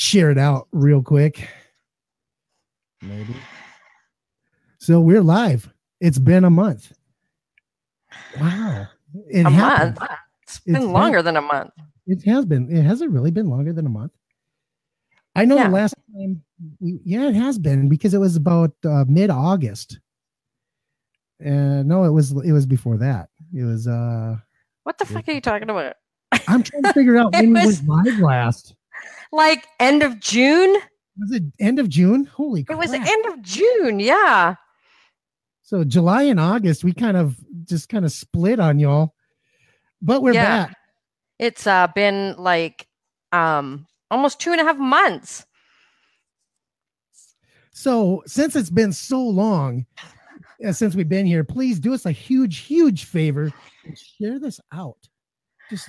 [0.00, 1.46] share it out real quick.
[3.02, 3.36] Maybe.
[4.78, 5.70] So we're live.
[6.00, 6.92] It's been a month.
[8.40, 8.86] Wow.
[9.28, 9.98] It a happened.
[9.98, 10.10] month.
[10.44, 11.70] It's been it's longer been, than a month.
[12.06, 12.74] It has been.
[12.74, 14.12] It hasn't really been longer than a month.
[15.36, 15.68] I know yeah.
[15.68, 16.42] the last time,
[16.80, 20.00] we, yeah, it has been because it was about uh, mid August.
[21.44, 23.28] Uh, no, it was it was before that.
[23.54, 23.86] It was.
[23.86, 24.36] uh
[24.84, 25.96] What the fuck are you talking about?
[26.48, 28.74] I'm trying to figure out when was, we went live last.
[29.32, 30.76] Like end of June.
[31.18, 32.24] Was it end of June?
[32.24, 32.76] Holy crap.
[32.76, 34.00] It was end of June.
[34.00, 34.54] Yeah.
[35.62, 39.14] So July and August, we kind of just kind of split on y'all,
[40.02, 40.66] but we're yeah.
[40.66, 40.76] back.
[41.38, 42.86] It's uh, been like
[43.32, 45.46] um, almost two and a half months.
[47.72, 49.86] So since it's been so long
[50.66, 53.52] uh, since we've been here, please do us a huge, huge favor
[53.84, 54.98] and share this out.
[55.70, 55.88] Just,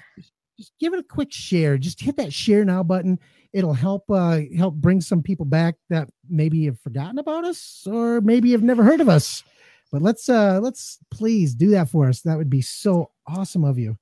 [0.57, 1.77] just give it a quick share.
[1.77, 3.19] Just hit that share now button.
[3.53, 8.21] It'll help uh, help bring some people back that maybe have forgotten about us or
[8.21, 9.43] maybe have never heard of us.
[9.91, 12.21] But let's uh let's please do that for us.
[12.21, 13.97] That would be so awesome of you.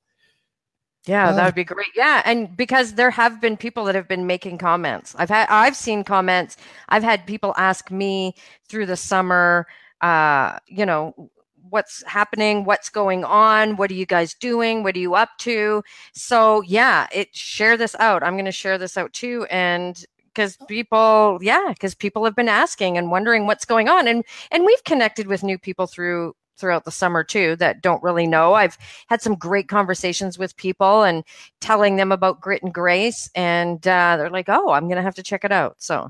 [1.06, 1.88] Yeah, uh, that would be great.
[1.96, 5.16] Yeah, and because there have been people that have been making comments.
[5.18, 6.58] I've had I've seen comments.
[6.90, 8.36] I've had people ask me
[8.68, 9.66] through the summer
[10.02, 11.30] uh, you know,
[11.70, 15.84] what's happening, what's going on, what are you guys doing, what are you up to?
[16.14, 18.24] So, yeah, it share this out.
[18.24, 22.50] I'm going to share this out too and because people yeah because people have been
[22.50, 26.86] asking and wondering what's going on and and we've connected with new people through throughout
[26.86, 28.54] the summer too that don't really know.
[28.54, 31.24] I've had some great conversations with people and
[31.62, 35.24] telling them about grit and grace and uh, they're like oh i'm gonna have to
[35.24, 35.76] check it out.
[35.80, 36.10] So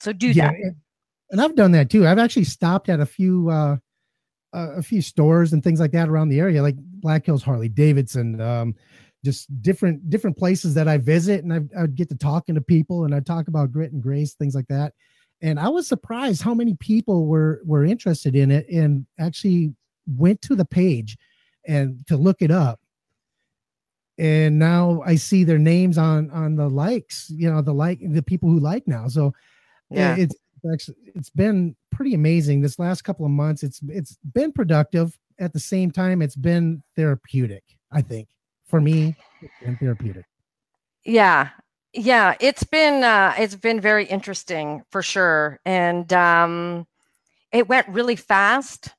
[0.00, 0.74] so do yeah, that.
[1.30, 2.06] and i've done that too.
[2.06, 3.76] I've actually stopped at a few uh
[4.54, 8.40] a few stores and things like that around the area like black hills harley davidson
[8.40, 8.74] um
[9.24, 13.04] just different different places that I visit, and I, I get to talking to people,
[13.04, 14.92] and I talk about grit and grace, things like that.
[15.40, 19.74] And I was surprised how many people were were interested in it and actually
[20.06, 21.16] went to the page
[21.66, 22.80] and to look it up.
[24.18, 28.22] And now I see their names on on the likes, you know, the like the
[28.22, 29.08] people who like now.
[29.08, 29.32] So
[29.90, 30.36] yeah, it's
[30.72, 33.62] actually it's been pretty amazing this last couple of months.
[33.62, 36.22] It's it's been productive at the same time.
[36.22, 38.28] It's been therapeutic, I think
[38.66, 39.16] for me
[39.64, 40.24] and therapeutic.
[41.04, 41.50] Yeah.
[41.92, 45.60] Yeah, it's been uh it's been very interesting for sure.
[45.64, 46.86] And um
[47.52, 48.94] it went really fast.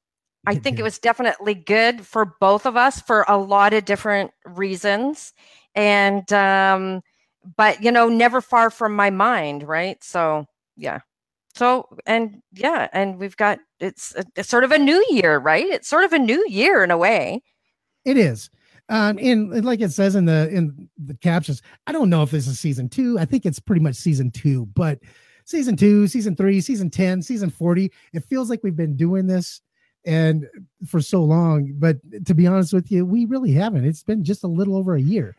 [0.47, 4.31] I think it was definitely good for both of us for a lot of different
[4.45, 5.33] reasons.
[5.73, 7.01] And um
[7.57, 10.03] but you know, never far from my mind, right?
[10.03, 10.45] So,
[10.77, 10.99] yeah.
[11.55, 15.65] So, and yeah, and we've got it's, a, it's sort of a new year, right?
[15.65, 17.41] It's sort of a new year in a way.
[18.03, 18.49] It is.
[18.89, 22.47] Um, and like it says in the in the captions, I don't know if this
[22.47, 23.17] is season two.
[23.17, 24.99] I think it's pretty much season two, but
[25.45, 29.61] season two, season three, season 10, season 40, it feels like we've been doing this
[30.05, 30.45] and
[30.85, 31.73] for so long.
[31.77, 33.85] But to be honest with you, we really haven't.
[33.85, 35.35] It's been just a little over a year.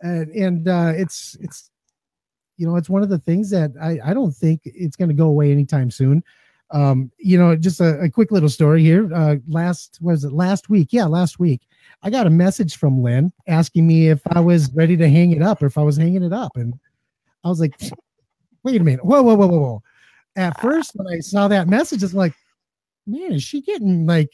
[0.00, 1.70] And and uh it's it's
[2.56, 5.26] you know, it's one of the things that I, I don't think it's gonna go
[5.26, 6.22] away anytime soon.
[6.70, 9.12] Um, you know, just a, a quick little story here.
[9.14, 10.88] Uh last was it last week?
[10.90, 11.62] Yeah, last week
[12.02, 15.42] I got a message from Lynn asking me if I was ready to hang it
[15.42, 16.56] up or if I was hanging it up.
[16.56, 16.74] And
[17.44, 17.74] I was like,
[18.62, 19.04] wait a minute.
[19.04, 19.82] Whoa, whoa, whoa, whoa, whoa.
[20.36, 22.34] At first, when I saw that message, it's like,
[23.06, 24.32] man, is she getting like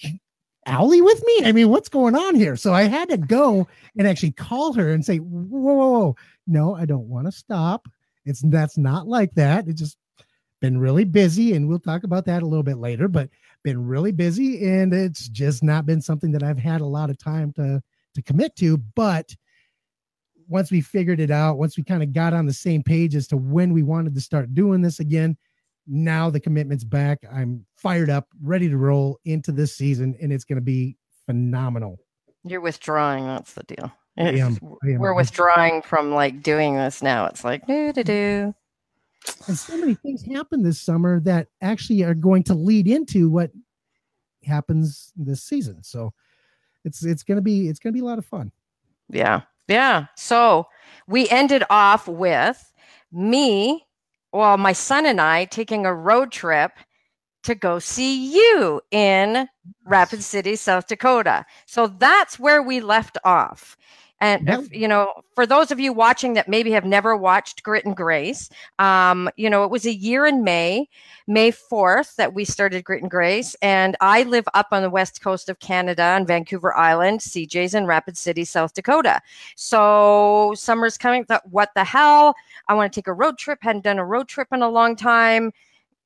[0.67, 1.47] Owly with me?
[1.47, 2.57] I mean, what's going on here?
[2.57, 6.17] So I had to go and actually call her and say, whoa, whoa, whoa.
[6.47, 7.89] No, I don't want to stop.
[8.29, 9.69] It's that's not like that.
[9.69, 9.97] It's just
[10.61, 13.09] been really busy, and we'll talk about that a little bit later.
[13.09, 13.31] But
[13.65, 17.19] been really busy and it's just not been something that I've had a lot of
[17.19, 17.83] time to
[18.15, 19.35] to commit to but
[20.49, 23.27] once we figured it out once we kind of got on the same page as
[23.29, 25.37] to when we wanted to start doing this again
[25.87, 30.45] now the commitment's back I'm fired up ready to roll into this season and it's
[30.45, 30.97] going to be
[31.27, 31.99] phenomenal
[32.45, 34.99] you're withdrawing that's the deal I am, I am.
[34.99, 38.55] we're withdrawing from like doing this now it's like do do do
[39.47, 43.51] and so many things happen this summer that actually are going to lead into what
[44.45, 45.83] happens this season.
[45.83, 46.13] So
[46.85, 48.53] it's it's gonna be it's gonna be a lot of fun.
[49.09, 49.43] Yeah.
[49.69, 50.07] Yeah.
[50.17, 50.67] So
[51.07, 52.73] we ended off with
[53.13, 53.87] me,
[54.33, 56.73] well, my son and I taking a road trip
[57.45, 59.49] to go see you in
[59.85, 61.45] Rapid City, South Dakota.
[61.67, 63.77] So that's where we left off.
[64.21, 67.85] And if, you know, for those of you watching that maybe have never watched Grit
[67.85, 70.89] and Grace, um, you know, it was a year in May,
[71.29, 73.55] May 4th, that we started Grit and Grace.
[73.63, 77.87] And I live up on the west coast of Canada on Vancouver Island, CJ's in
[77.87, 79.21] Rapid City, South Dakota.
[79.55, 81.25] So summer's coming.
[81.25, 82.35] Thought, what the hell?
[82.67, 83.61] I want to take a road trip.
[83.63, 85.53] Hadn't done a road trip in a long time.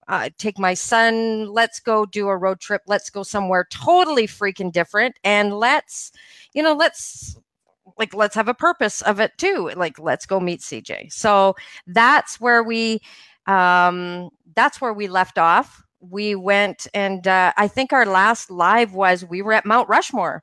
[0.09, 1.51] Uh, take my son.
[1.51, 2.83] Let's go do a road trip.
[2.87, 5.17] Let's go somewhere totally freaking different.
[5.25, 6.13] And let's,
[6.53, 7.39] you know, let's
[8.03, 11.55] like let's have a purpose of it too like let's go meet cj so
[11.87, 13.01] that's where we
[13.47, 15.83] um that's where we left off.
[16.01, 20.43] We went and uh, i think our last live was we were at mount rushmore.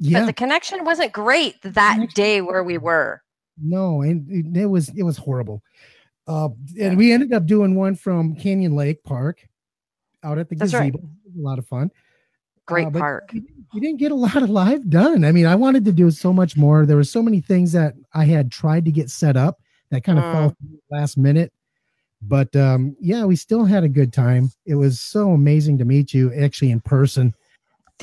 [0.00, 0.20] Yeah.
[0.20, 3.20] but the connection wasn't great that day where we were.
[3.62, 5.62] No and it was it was horrible.
[6.26, 6.48] Uh
[6.80, 9.46] and we ended up doing one from canyon lake park
[10.22, 10.78] out at the gazebo.
[10.78, 10.94] Right.
[10.94, 11.90] a lot of fun.
[12.66, 13.34] Great uh, park
[13.72, 15.24] you didn't get a lot of live done.
[15.24, 16.86] I mean, I wanted to do so much more.
[16.86, 19.58] There were so many things that I had tried to get set up
[19.90, 20.32] that kind of mm.
[20.32, 20.56] fell
[20.90, 21.52] last minute.
[22.20, 24.50] But um, yeah, we still had a good time.
[24.66, 27.34] It was so amazing to meet you actually in person.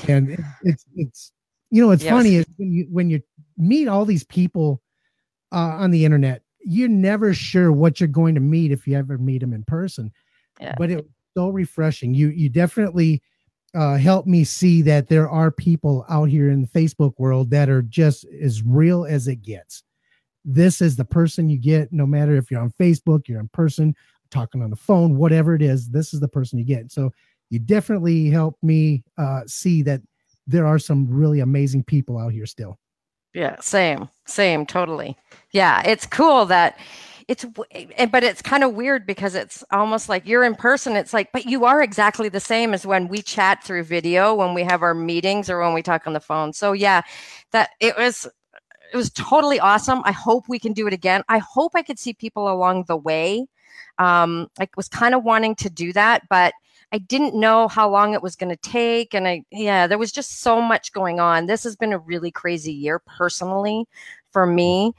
[0.08, 1.32] And it, it's it's
[1.70, 2.12] you know, it's yes.
[2.12, 3.20] funny is when you when you
[3.58, 4.80] meet all these people
[5.52, 9.18] uh, on the internet, you're never sure what you're going to meet if you ever
[9.18, 10.12] meet them in person.
[10.60, 10.74] Yeah.
[10.78, 12.14] But it was so refreshing.
[12.14, 13.22] You you definitely
[13.76, 17.68] uh, helped me see that there are people out here in the Facebook world that
[17.68, 19.82] are just as real as it gets.
[20.44, 23.94] This is the person you get, no matter if you're on Facebook, you're in person,
[24.30, 26.90] talking on the phone, whatever it is, this is the person you get.
[26.90, 27.12] So
[27.50, 30.00] you definitely helped me uh, see that
[30.46, 32.78] there are some really amazing people out here still.
[33.34, 35.18] Yeah, same, same, totally.
[35.52, 36.78] Yeah, it's cool that
[37.28, 37.44] it's
[38.10, 41.46] but it's kind of weird because it's almost like you're in person it's like but
[41.46, 44.94] you are exactly the same as when we chat through video when we have our
[44.94, 47.02] meetings or when we talk on the phone so yeah
[47.50, 48.28] that it was
[48.92, 51.98] it was totally awesome i hope we can do it again i hope i could
[51.98, 53.44] see people along the way
[53.98, 56.54] um i was kind of wanting to do that but
[56.92, 59.12] I didn't know how long it was going to take.
[59.12, 61.46] And I, yeah, there was just so much going on.
[61.46, 63.86] This has been a really crazy year personally
[64.30, 64.92] for me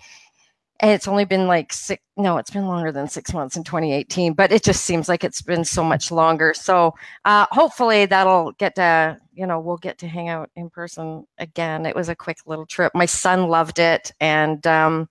[0.79, 4.33] and it's only been like six no it's been longer than six months in 2018
[4.33, 6.53] but it just seems like it's been so much longer.
[6.53, 6.93] So
[7.25, 11.85] uh, hopefully that'll get to you know we'll get to hang out in person again.
[11.85, 12.91] It was a quick little trip.
[12.95, 15.09] My son loved it and um,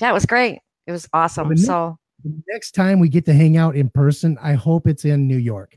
[0.00, 0.60] yeah it was great.
[0.86, 1.56] It was awesome.
[1.56, 1.98] So
[2.48, 5.76] next time we get to hang out in person i hope it's in new york.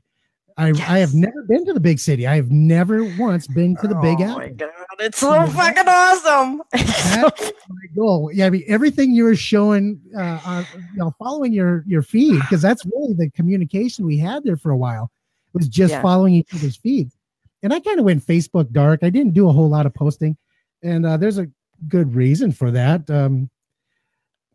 [0.58, 0.90] I, yes.
[0.90, 2.26] I have never been to the big city.
[2.26, 4.50] I have never once been to the oh Big Apple.
[5.00, 6.62] It's so fucking awesome!
[6.72, 8.32] That's my goal.
[8.34, 12.40] Yeah, I mean everything you were showing, uh, on, you know, following your your feed
[12.42, 15.12] because that's really the communication we had there for a while
[15.54, 16.02] was just yeah.
[16.02, 17.16] following each other's feeds.
[17.64, 19.00] And I kind of went Facebook dark.
[19.04, 20.38] I didn't do a whole lot of posting,
[20.84, 21.48] and uh, there's a
[21.88, 23.10] good reason for that.
[23.10, 23.50] Um,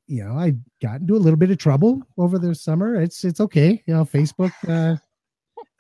[0.07, 3.01] you know, I got into a little bit of trouble over the summer.
[3.01, 3.83] It's it's okay.
[3.87, 4.53] You know, Facebook.
[4.69, 4.97] Uh,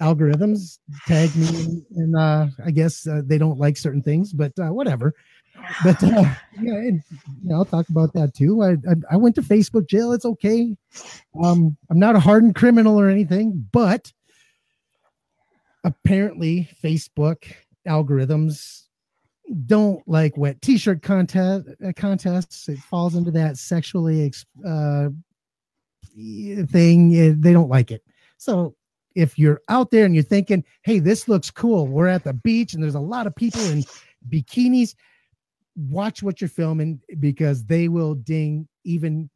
[0.02, 4.68] algorithms tag me and uh, I guess uh, they don't like certain things, but uh,
[4.68, 5.14] whatever.
[5.84, 7.02] But uh, yeah, and,
[7.52, 8.62] I'll talk about that too.
[8.62, 10.12] I, I, I went to Facebook jail.
[10.12, 10.76] It's okay.
[11.42, 14.12] Um, I'm not a hardened criminal or anything, but
[15.84, 17.52] apparently Facebook
[17.86, 18.82] algorithms
[19.66, 22.68] don't like wet t-shirt contest uh, contests.
[22.68, 24.32] It falls into that sexually
[24.66, 25.08] uh,
[26.14, 27.40] thing.
[27.40, 28.02] They don't like it.
[28.38, 28.74] So
[29.14, 32.74] if you're out there and you're thinking, hey, this looks cool, we're at the beach
[32.74, 33.84] and there's a lot of people in
[34.28, 34.94] bikinis,
[35.76, 39.30] watch what you're filming because they will ding even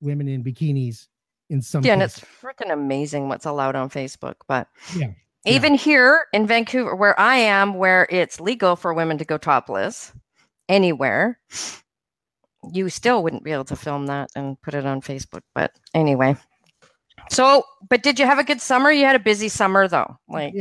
[0.00, 1.08] women in bikinis
[1.50, 4.36] in some yeah, and it's freaking amazing what's allowed on Facebook.
[4.46, 5.08] But yeah.
[5.46, 5.78] Even yeah.
[5.78, 10.12] here in Vancouver, where I am, where it's legal for women to go topless
[10.68, 11.40] anywhere,
[12.72, 15.40] you still wouldn't be able to film that and put it on Facebook.
[15.54, 16.36] But anyway,
[17.30, 18.90] so, but did you have a good summer?
[18.90, 20.18] You had a busy summer though.
[20.28, 20.54] Like.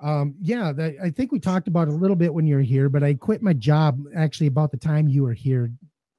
[0.00, 2.88] Um, yeah, that, I think we talked about a little bit when you were here,
[2.88, 5.72] but I quit my job actually about the time you were here,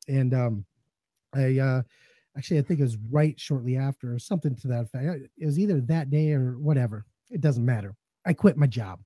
[0.08, 0.66] and um,
[1.34, 1.82] I uh,
[2.38, 5.30] actually I think it was right shortly after or something to that effect.
[5.38, 7.06] It was either that day or whatever.
[7.30, 7.96] It doesn't matter.
[8.26, 9.00] I quit my job,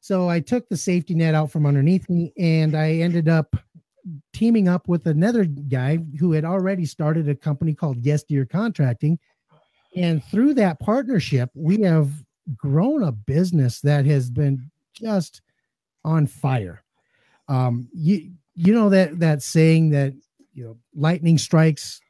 [0.00, 3.56] so I took the safety net out from underneath me, and I ended up
[4.34, 9.18] teaming up with another guy who had already started a company called Yes Deer Contracting
[9.96, 12.10] and through that partnership, we have
[12.56, 15.40] grown a business that has been just
[16.04, 16.82] on fire.
[17.48, 20.14] Um, you you know that that saying that
[20.52, 22.00] you know lightning strikes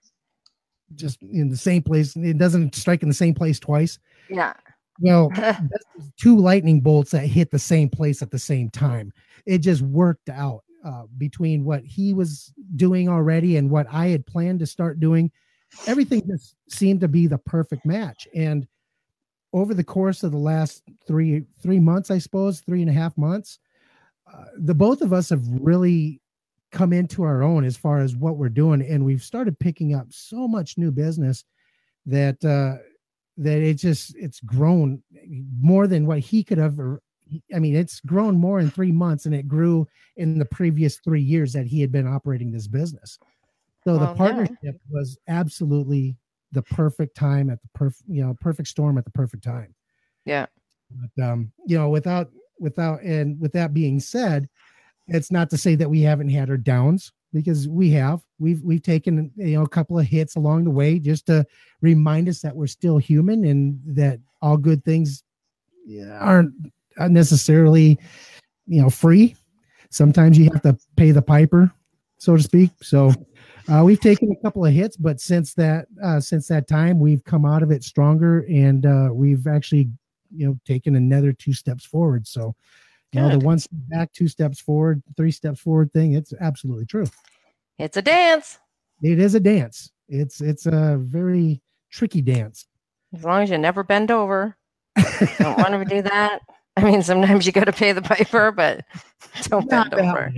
[0.94, 2.14] just in the same place.
[2.16, 3.98] It doesn't strike in the same place twice.
[4.28, 4.54] Yeah.
[5.00, 5.30] Well,
[6.16, 9.12] two lightning bolts that hit the same place at the same time.
[9.46, 10.62] It just worked out.
[10.84, 15.32] uh, between what he was doing already and what I had planned to start doing.
[15.86, 18.26] Everything just seemed to be the perfect match.
[18.34, 18.66] And
[19.52, 23.16] over the course of the last three three months, I suppose three and a half
[23.16, 23.58] months,
[24.32, 26.20] uh, the both of us have really
[26.72, 30.06] come into our own as far as what we're doing, and we've started picking up
[30.10, 31.44] so much new business
[32.06, 32.82] that uh,
[33.36, 35.02] that it just it's grown
[35.60, 36.78] more than what he could have
[37.54, 41.22] I mean, it's grown more in three months than it grew in the previous three
[41.22, 43.18] years that he had been operating this business.
[43.84, 44.72] So well, the partnership yeah.
[44.90, 46.16] was absolutely
[46.52, 49.74] the perfect time at the perfect, you know, perfect storm at the perfect time.
[50.24, 50.46] Yeah.
[50.90, 54.48] But, um, you know, without, without, and with that being said,
[55.08, 58.82] it's not to say that we haven't had our downs because we have, we've, we've
[58.82, 61.44] taken, you know, a couple of hits along the way just to
[61.82, 65.22] remind us that we're still human and that all good things
[66.20, 66.54] aren't
[66.98, 67.98] necessarily,
[68.66, 69.36] you know, free.
[69.90, 71.70] Sometimes you have to pay the piper,
[72.18, 72.70] so to speak.
[72.82, 73.12] So
[73.72, 77.24] uh, we've taken a couple of hits, but since that uh, since that time, we've
[77.24, 79.88] come out of it stronger, and uh, we've actually,
[80.34, 82.26] you know, taken another two steps forward.
[82.26, 82.54] So,
[83.12, 83.28] you Good.
[83.28, 87.06] know, the one step back, two steps forward, three steps forward thing, it's absolutely true.
[87.78, 88.58] It's a dance.
[89.02, 89.90] It is a dance.
[90.08, 92.66] It's it's a very tricky dance.
[93.14, 94.56] As long as you never bend over.
[95.38, 96.40] Don't want to do that.
[96.76, 98.84] I mean, sometimes you got to pay the piper, but
[99.42, 100.32] don't not bend over.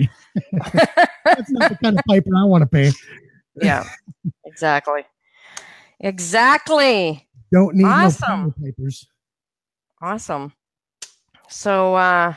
[1.25, 2.93] That's not the kind of piper I want to pay.
[3.61, 3.85] yeah,
[4.45, 5.05] exactly.
[6.01, 7.27] Exactly.
[7.53, 8.55] Don't need awesome.
[8.59, 9.07] no papers.
[10.03, 10.53] Awesome.
[11.49, 12.35] So, uh,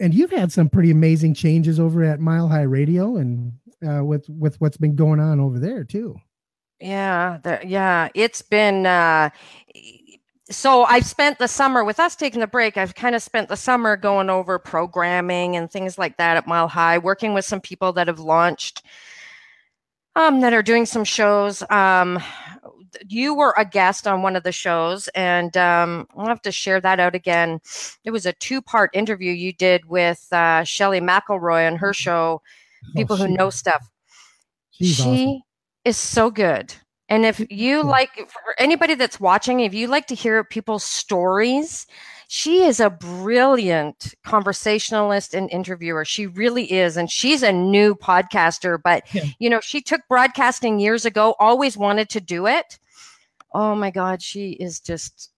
[0.00, 3.52] and you've had some pretty amazing changes over at Mile High Radio, and
[3.86, 6.16] uh, with with what's been going on over there too.
[6.80, 9.30] Yeah, the, yeah, it's been uh,
[10.50, 12.76] so I've spent the summer with us taking the break.
[12.76, 16.68] I've kind of spent the summer going over programming and things like that at Mile
[16.68, 18.82] High, working with some people that have launched,
[20.16, 21.62] um, that are doing some shows.
[21.70, 22.22] Um,
[23.08, 26.80] you were a guest on one of the shows, and um, I'll have to share
[26.80, 27.60] that out again.
[28.04, 32.90] It was a two-part interview you did with uh, Shelly McElroy on her show, oh,
[32.94, 33.88] People oh, Who Know Stuff.
[34.70, 35.42] She awesome.
[35.84, 36.74] is so good.
[37.08, 41.86] And if you like, for anybody that's watching, if you like to hear people's stories,
[42.28, 46.04] she is a brilliant conversationalist and interviewer.
[46.04, 46.96] She really is.
[46.96, 49.24] And she's a new podcaster, but yeah.
[49.38, 52.78] you know, she took broadcasting years ago, always wanted to do it.
[53.52, 55.30] Oh my God, she is just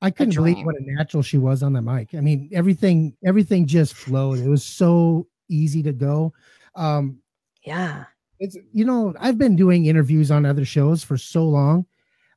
[0.00, 2.14] I couldn't believe what a natural she was on the mic.
[2.14, 4.38] I mean, everything, everything just flowed.
[4.38, 6.32] It was so easy to go.
[6.76, 7.18] Um,
[7.64, 8.04] yeah
[8.40, 11.86] it's you know I've been doing interviews on other shows for so long,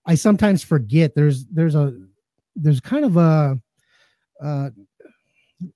[0.06, 1.94] I sometimes forget there's there's a
[2.56, 3.60] there's kind of a
[4.44, 4.70] uh,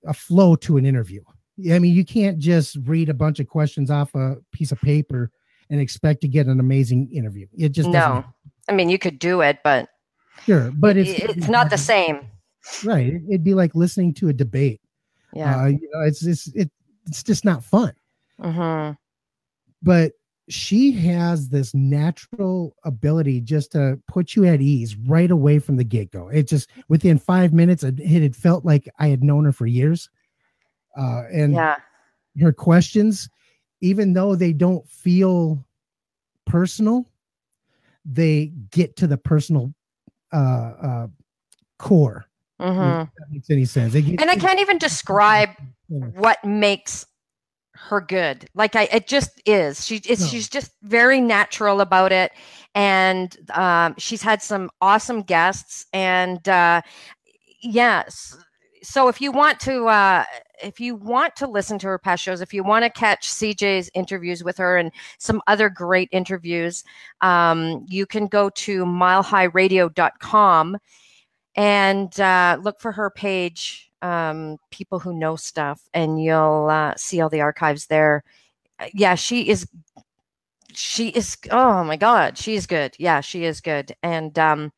[0.06, 1.22] a flow to an interview.
[1.72, 5.32] I mean, you can't just read a bunch of questions off a piece of paper
[5.70, 7.48] and expect to get an amazing interview.
[7.58, 8.26] It just no.
[8.68, 9.90] I mean, you could do it, but
[10.46, 12.28] sure, but it's it's not the same.
[12.84, 13.14] Right.
[13.30, 14.82] It'd be like listening to a debate.
[15.34, 15.62] Yeah.
[15.62, 16.72] Uh, you know, it's it's it,
[17.06, 17.94] it's just not fun.
[18.42, 18.94] Mm-hmm
[19.86, 20.14] but
[20.50, 25.84] she has this natural ability just to put you at ease right away from the
[25.84, 26.28] get go.
[26.28, 30.10] It just within five minutes, it, it felt like I had known her for years.
[30.98, 31.78] Uh, and yeah.
[32.42, 33.30] her questions,
[33.82, 35.64] even though they don't feel
[36.46, 37.10] personal,
[38.04, 39.74] they get to the personal
[40.34, 41.08] uh, uh,
[41.78, 42.26] core.
[42.60, 42.80] Mm-hmm.
[42.80, 43.94] that makes any sense.
[43.94, 45.50] Get, and I can't even describe
[45.88, 47.06] what makes
[47.76, 48.48] her good.
[48.56, 49.86] Like I, it just is.
[49.86, 50.28] She, it's, no.
[50.28, 52.32] she's just very natural about it,
[52.74, 55.86] and um, she's had some awesome guests.
[55.94, 56.82] And uh,
[57.62, 58.38] yes,
[58.86, 60.26] so if you want to, uh,
[60.64, 63.90] if you want to listen to her past shows, if you want to catch CJ's
[63.94, 66.84] interviews with her and some other great interviews,
[67.22, 70.78] um, you can go to milehighradio.com
[71.56, 77.22] and uh, look for her page um, people who know stuff, and you'll uh, see
[77.22, 78.24] all the archives there.
[78.80, 79.68] Uh, yeah, she is.
[80.74, 81.38] She is.
[81.52, 82.96] Oh my God, she's good.
[83.00, 83.96] Yeah, she is good.
[84.04, 84.72] And um,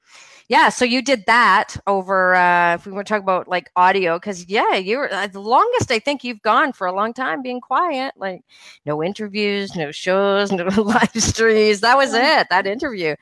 [0.50, 2.34] yeah, so you did that over.
[2.36, 5.42] Uh, if we want to talk about like audio, because yeah, you were uh, the
[5.42, 8.14] longest I think you've gone for a long time being quiet.
[8.16, 8.42] Like
[8.86, 11.82] no interviews, no shows, no live streams.
[11.82, 12.48] That was it.
[12.50, 13.16] That interview.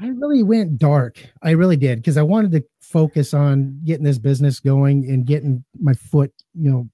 [0.00, 1.24] I really went dark.
[1.42, 5.64] I really did because I wanted to focus on getting this business going and getting
[5.80, 6.88] my foot, you know,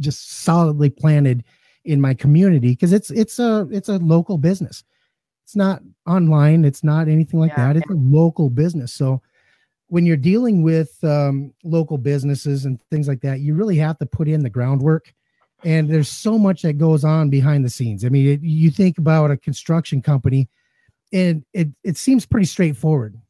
[0.00, 1.44] just solidly planted
[1.84, 4.84] in my community because it's it's a it's a local business.
[5.44, 6.64] It's not online.
[6.64, 7.72] It's not anything like yeah.
[7.72, 7.76] that.
[7.78, 8.92] It's a local business.
[8.92, 9.22] So
[9.86, 14.06] when you're dealing with um, local businesses and things like that, you really have to
[14.06, 15.14] put in the groundwork
[15.64, 18.04] and there's so much that goes on behind the scenes.
[18.04, 20.48] I mean, it, you think about a construction company,
[21.12, 23.20] and it it seems pretty straightforward.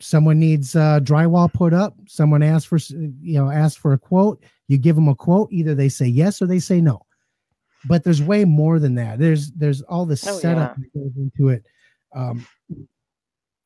[0.00, 1.96] Someone needs uh, drywall put up.
[2.06, 4.42] Someone asks for you know asks for a quote.
[4.68, 5.48] You give them a quote.
[5.52, 7.04] Either they say yes or they say no.
[7.86, 9.18] But there's way more than that.
[9.18, 10.84] There's there's all the oh, setup yeah.
[10.92, 11.64] that goes into it.
[12.14, 12.46] Um,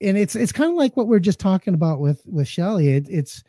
[0.01, 2.89] and it's it's kind of like what we are just talking about with with Shelly.
[2.89, 3.43] It, it's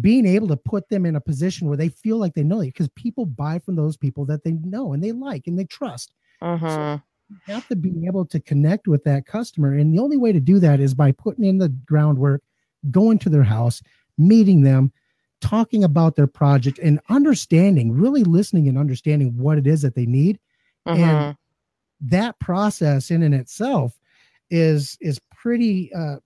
[0.00, 2.72] being able to put them in a position where they feel like they know you
[2.72, 6.12] because people buy from those people that they know and they like and they trust.
[6.40, 6.68] Uh-huh.
[6.68, 7.02] So mm-hmm.
[7.46, 9.74] You have to be able to connect with that customer.
[9.74, 12.42] And the only way to do that is by putting in the groundwork,
[12.90, 13.82] going to their house,
[14.18, 14.92] meeting them,
[15.40, 20.06] talking about their project and understanding, really listening and understanding what it is that they
[20.06, 20.38] need.
[20.86, 21.02] Uh-huh.
[21.02, 22.08] And mm-hmm.
[22.08, 23.98] that process in and itself
[24.50, 26.16] is is pretty uh,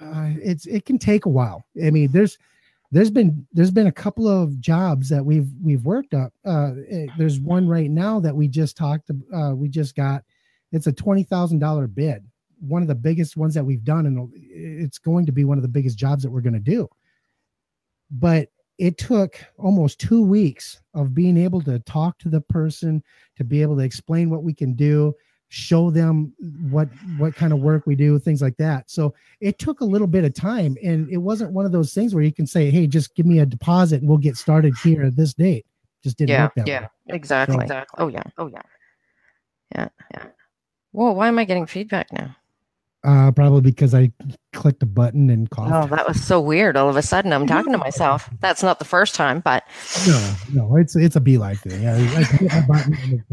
[0.00, 1.64] uh it's it can take a while.
[1.82, 2.38] I mean, there's
[2.90, 6.32] there's been there's been a couple of jobs that we've we've worked up.
[6.44, 9.10] Uh, eh, there's one right now that we just talked.
[9.34, 10.24] Uh, we just got.
[10.72, 12.24] It's a twenty thousand dollar bid.
[12.60, 15.62] One of the biggest ones that we've done, and it's going to be one of
[15.62, 16.88] the biggest jobs that we're going to do.
[18.10, 23.02] But it took almost two weeks of being able to talk to the person,
[23.36, 25.14] to be able to explain what we can do,
[25.48, 26.32] show them
[26.70, 28.90] what what kind of work we do things like that.
[28.90, 32.14] So it took a little bit of time and it wasn't one of those things
[32.14, 35.04] where you can say hey just give me a deposit and we'll get started here
[35.04, 35.64] at this date.
[36.02, 36.88] Just didn't yeah, work that yeah way.
[37.08, 37.56] exactly.
[37.56, 38.04] So, exactly.
[38.04, 38.22] Oh yeah.
[38.36, 38.62] Oh yeah.
[39.74, 40.24] Yeah yeah.
[40.92, 42.36] Whoa why am i getting feedback now
[43.04, 44.10] uh, probably because I
[44.52, 45.72] clicked a button and coughed.
[45.72, 46.76] Oh, that was so weird.
[46.76, 48.28] All of a sudden, I'm talking to myself.
[48.40, 49.62] That's not the first time, but
[50.06, 51.86] no, no, it's it's a BeLive thing.
[51.86, 53.24] I, I hit a button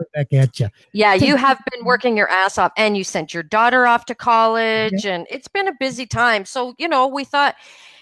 [0.14, 0.68] back at you.
[0.92, 4.14] Yeah, you have been working your ass off, and you sent your daughter off to
[4.14, 5.14] college, yeah.
[5.14, 6.44] and it's been a busy time.
[6.44, 7.54] So you know, we thought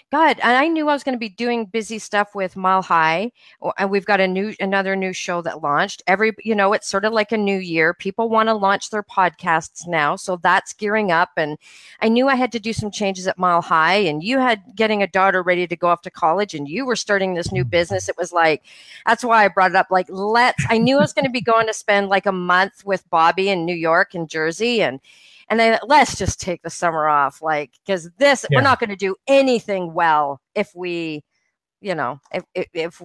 [0.09, 3.29] God, and I knew I was going to be doing busy stuff with Mile High,
[3.77, 6.01] and we've got a new another new show that launched.
[6.07, 7.93] Every you know, it's sort of like a new year.
[7.93, 11.31] People want to launch their podcasts now, so that's gearing up.
[11.35, 11.57] And
[11.99, 15.03] I knew I had to do some changes at Mile High, and you had getting
[15.03, 18.07] a daughter ready to go off to college, and you were starting this new business.
[18.07, 18.63] It was like
[19.05, 19.87] that's why I brought it up.
[19.91, 20.63] Like, let's.
[20.69, 23.49] I knew I was going to be going to spend like a month with Bobby
[23.49, 25.01] in New York and Jersey, and
[25.49, 28.57] and then let's just take the summer off like because this yeah.
[28.57, 31.23] we're not going to do anything well if we
[31.81, 33.01] you know if, if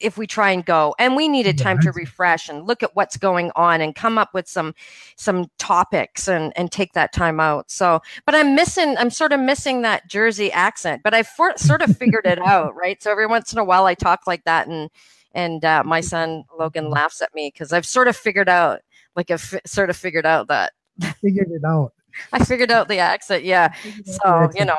[0.00, 0.94] if we try and go.
[0.98, 4.30] And we needed time to refresh and look at what's going on and come up
[4.34, 4.74] with some
[5.16, 7.70] some topics and and take that time out.
[7.70, 11.82] So but i'm missing i'm sort of missing that jersey accent but i for, sort
[11.82, 13.02] of figured it out right?
[13.02, 14.90] So every once in a while i talk like that and
[15.32, 18.80] and uh, my son logan laughs at me because i've sort of figured out
[19.16, 20.72] like i've f- sort of figured out that
[21.20, 21.92] figured it out.
[22.32, 23.44] I figured out the accent.
[23.44, 23.72] Yeah.
[24.04, 24.76] So you know,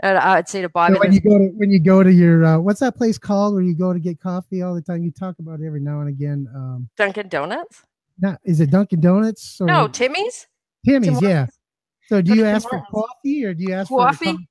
[0.00, 2.58] and I'd say to Bobby when you go to when you go to your uh,
[2.58, 5.02] what's that place called where you go to get coffee all the time?
[5.02, 6.48] You talk about it every now and again.
[6.54, 7.82] Um, Dunkin' Donuts.
[8.20, 9.60] Not is it Dunkin' Donuts?
[9.60, 10.46] Or, no, Timmy's.
[10.84, 11.46] Timmy's, yeah.
[12.08, 14.26] So do you ask for coffee or do you ask coffee?
[14.26, 14.48] for coffee?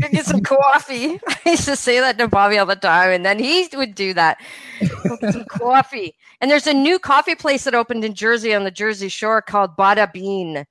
[0.00, 1.20] Get some coffee.
[1.28, 4.14] I used to say that to Bobby all the time, and then he would do
[4.14, 4.40] that.
[4.80, 6.14] Get some coffee.
[6.40, 9.76] And there's a new coffee place that opened in Jersey on the Jersey Shore called
[9.76, 10.64] Bada Bean.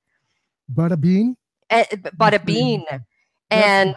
[0.72, 1.36] Bada Bean.
[1.70, 1.84] Uh,
[2.16, 2.84] Bada Bean.
[3.50, 3.94] And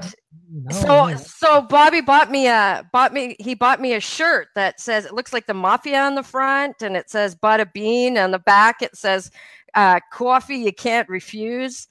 [0.70, 5.06] so so Bobby bought me a bought me he bought me a shirt that says
[5.06, 8.40] it looks like the mafia on the front and it says Bada Bean on the
[8.40, 9.32] back it says
[9.76, 11.88] uh, coffee you can't refuse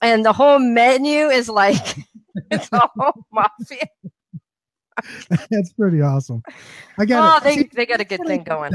[0.00, 1.96] and the whole menu is like
[2.50, 3.86] it's all mafia
[5.50, 6.42] that's pretty awesome
[6.98, 8.72] i got oh, they, they got a good thing going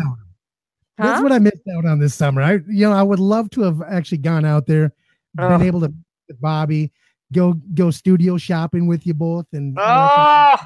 [1.00, 1.08] Huh?
[1.08, 2.42] That's what I missed out on this summer.
[2.42, 4.92] I, you know, I would love to have actually gone out there,
[5.38, 5.48] oh.
[5.48, 5.94] been able to
[6.30, 6.92] with Bobby,
[7.34, 10.58] go go studio shopping with you both, and oh.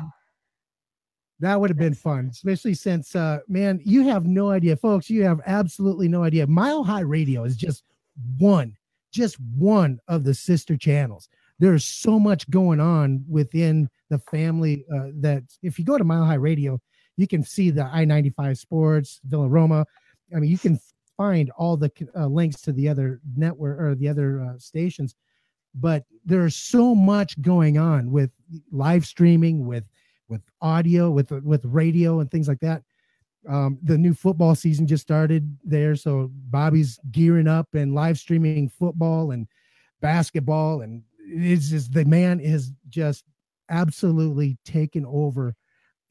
[1.39, 2.29] that would have been fun.
[2.31, 5.09] Especially since, uh, man, you have no idea, folks.
[5.09, 6.45] You have absolutely no idea.
[6.45, 7.83] Mile High Radio is just
[8.37, 8.75] one,
[9.11, 11.29] just one of the sister channels.
[11.59, 16.25] There's so much going on within the family uh, that if you go to Mile
[16.25, 16.79] High Radio,
[17.15, 19.85] you can see the I 95 Sports, Villa Roma,
[20.35, 20.79] I mean, you can
[21.17, 25.15] find all the uh, links to the other network or the other uh, stations,
[25.75, 28.31] but there's so much going on with
[28.71, 29.85] live streaming, with
[30.27, 32.83] with audio, with with radio and things like that.
[33.47, 38.69] Um, the new football season just started there, so Bobby's gearing up and live streaming
[38.69, 39.47] football and
[40.01, 43.23] basketball, and it's just the man is just
[43.69, 45.55] absolutely taken over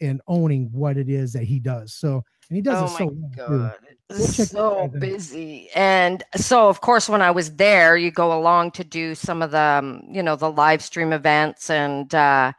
[0.00, 1.94] and owning what it is that he does.
[1.94, 3.74] So and he does oh it so well.
[4.18, 5.70] So busy.
[5.74, 9.52] And so of course when I was there, you go along to do some of
[9.52, 12.52] the um, you know, the live stream events and uh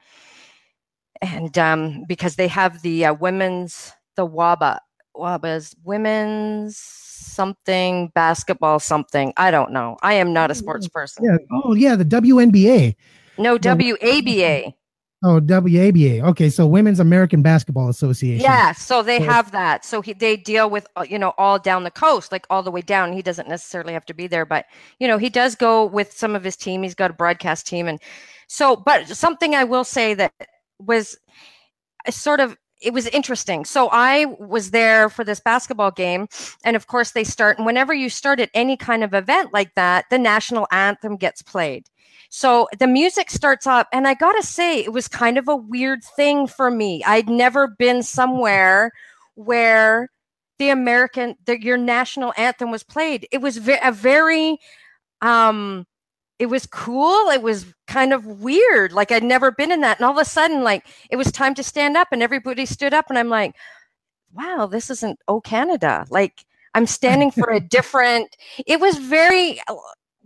[1.22, 4.80] and um because they have the uh, women's the WABA
[5.16, 9.34] Waba's women's something basketball something.
[9.38, 9.98] I don't know.
[10.02, 11.26] I am not a sports person.
[11.26, 11.38] Yeah.
[11.52, 12.96] Oh yeah, the WNBA.
[13.38, 14.74] No, WABA.
[15.26, 16.22] Oh, WABA.
[16.22, 18.44] Okay, so Women's American Basketball Association.
[18.44, 19.86] Yeah, so they so, have that.
[19.86, 22.72] So he, they deal with uh, you know all down the coast, like all the
[22.72, 23.14] way down.
[23.14, 24.66] He doesn't necessarily have to be there, but
[25.00, 26.84] you know he does go with some of his team.
[26.84, 28.02] He's got a broadcast team, and
[28.48, 28.76] so.
[28.76, 30.34] But something I will say that
[30.78, 31.18] was
[32.10, 33.66] sort of it was interesting.
[33.66, 36.28] So I was there for this basketball game,
[36.64, 37.58] and of course they start.
[37.58, 41.42] And whenever you start at any kind of event like that, the national anthem gets
[41.42, 41.88] played.
[42.30, 46.04] So the music starts up, and I gotta say, it was kind of a weird
[46.16, 47.04] thing for me.
[47.06, 48.92] I'd never been somewhere
[49.36, 50.10] where
[50.60, 53.28] the American, the, your national anthem was played.
[53.32, 54.58] It was ve- a very,
[55.22, 55.86] um,
[56.40, 57.30] it was cool.
[57.30, 58.92] It was kind of weird.
[58.92, 60.00] Like I'd never been in that.
[60.00, 62.94] And all of a sudden, like it was time to stand up, and everybody stood
[62.94, 63.56] up, and I'm like,
[64.34, 66.06] wow, this isn't Oh Canada.
[66.10, 68.36] Like I'm standing for a different.
[68.66, 69.62] It was very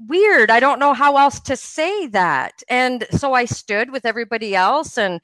[0.07, 0.51] weird.
[0.51, 2.63] I don't know how else to say that.
[2.69, 5.19] And so I stood with everybody else and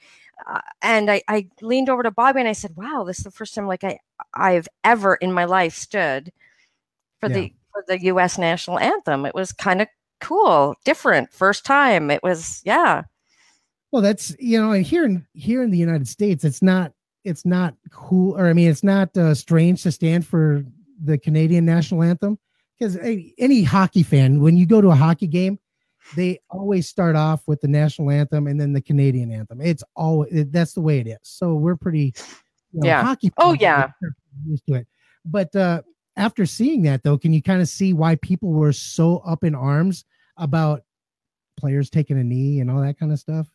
[0.47, 3.31] uh, and I, I leaned over to Bobby and I said, "Wow, this is the
[3.31, 3.99] first time like I
[4.33, 6.31] I've ever in my life stood
[7.19, 7.35] for yeah.
[7.35, 8.37] the for the U.S.
[8.37, 9.25] national anthem.
[9.25, 9.87] It was kind of
[10.19, 12.09] cool, different, first time.
[12.11, 13.03] It was yeah.
[13.91, 17.75] Well, that's you know, here in here in the United States, it's not it's not
[17.91, 20.63] cool, or I mean, it's not uh, strange to stand for
[21.03, 22.37] the Canadian national anthem
[22.77, 22.97] because
[23.37, 25.59] any hockey fan, when you go to a hockey game,
[26.15, 29.61] they always start off with the national anthem and then the Canadian anthem.
[29.61, 31.19] It's always it, that's the way it is.
[31.21, 32.13] So we're pretty,
[32.71, 33.03] you know, yeah.
[33.03, 33.31] Hockey.
[33.37, 33.91] Oh yeah.
[34.45, 34.87] Used to it,
[35.25, 35.81] but uh,
[36.15, 39.55] after seeing that though, can you kind of see why people were so up in
[39.55, 40.05] arms
[40.37, 40.83] about
[41.57, 43.47] players taking a knee and all that kind of stuff?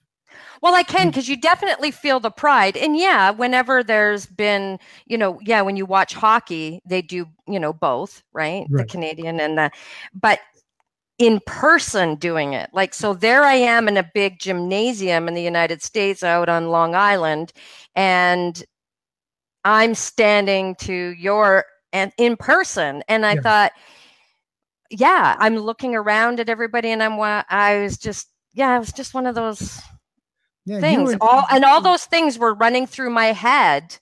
[0.61, 2.77] Well, I can because you definitely feel the pride.
[2.77, 7.59] And yeah, whenever there's been, you know, yeah, when you watch hockey, they do, you
[7.59, 8.67] know, both, right?
[8.69, 8.83] right.
[8.83, 9.71] The Canadian and the,
[10.13, 10.41] but
[11.19, 12.71] in person doing it.
[12.73, 16.71] Like, so there I am in a big gymnasium in the United States out on
[16.71, 17.53] Long Island,
[17.97, 18.63] and
[19.65, 23.03] I'm standing to your and in person.
[23.09, 23.41] And I yeah.
[23.41, 23.73] thought,
[24.91, 29.15] yeah, I'm looking around at everybody and I'm, I was just, yeah, it was just
[29.15, 29.81] one of those
[30.65, 31.13] yeah, things.
[31.13, 33.99] Were, all and all those things were running through my head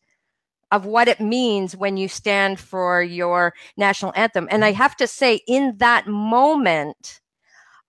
[0.71, 4.49] of what it means when you stand for your national anthem.
[4.51, 4.79] And I mm-hmm.
[4.79, 7.21] have to say, in that moment,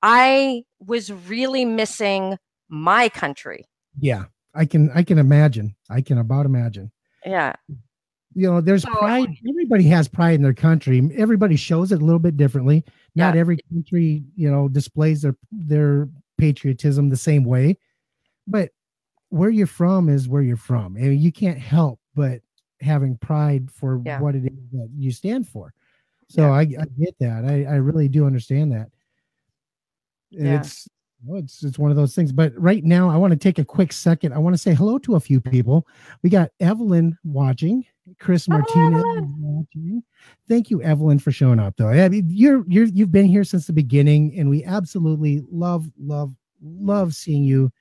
[0.02, 2.38] I was really missing
[2.70, 3.66] my country.
[4.00, 5.76] Yeah, I can I can imagine.
[5.90, 6.92] I can about imagine.
[7.26, 7.54] Yeah.
[8.38, 9.36] You know, there's so, pride.
[9.50, 11.10] Everybody has pride in their country.
[11.16, 12.86] Everybody shows it a little bit differently.
[13.16, 13.42] Not yeah.
[13.42, 17.78] every country, you know, displays their their patriotism the same way
[18.48, 18.70] but
[19.30, 20.96] where you're from is where you're from.
[20.96, 22.42] I mean, you can't help but
[22.80, 24.22] having pride for yeah.
[24.22, 25.74] what it is that you stand for.
[26.30, 26.52] So yeah.
[26.52, 27.46] I, I, get that.
[27.46, 28.90] I, I really do understand that.
[30.32, 30.88] It's
[31.26, 32.32] well, it's it's one of those things.
[32.32, 34.34] But right now, I want to take a quick second.
[34.34, 35.88] I want to say hello to a few people.
[36.22, 37.86] We got Evelyn watching,
[38.20, 39.04] Chris Martinez
[39.40, 40.04] watching.
[40.48, 41.76] Thank you, Evelyn, for showing up.
[41.78, 45.90] Though I mean, you're you're you've been here since the beginning, and we absolutely love
[46.00, 47.72] love love seeing you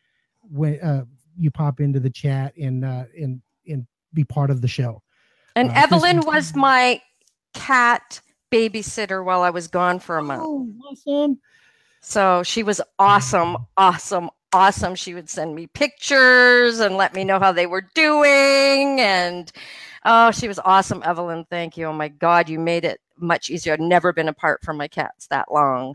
[0.43, 1.05] when uh,
[1.39, 5.03] you pop into the chat and uh, and and be part of the show.
[5.55, 7.01] And uh, Evelyn was my
[7.55, 8.21] cat
[8.53, 10.43] babysitter while I was gone for a month.
[10.45, 11.39] Oh, awesome!
[12.01, 14.95] So she was awesome, awesome, awesome.
[14.95, 19.01] She would send me pictures and let me know how they were doing.
[19.01, 19.51] And
[20.07, 21.45] oh, she was awesome, Evelyn.
[21.51, 21.87] Thank you.
[21.87, 23.75] Oh my God, you made it much easier.
[23.75, 25.95] I've never been apart from my cats that long.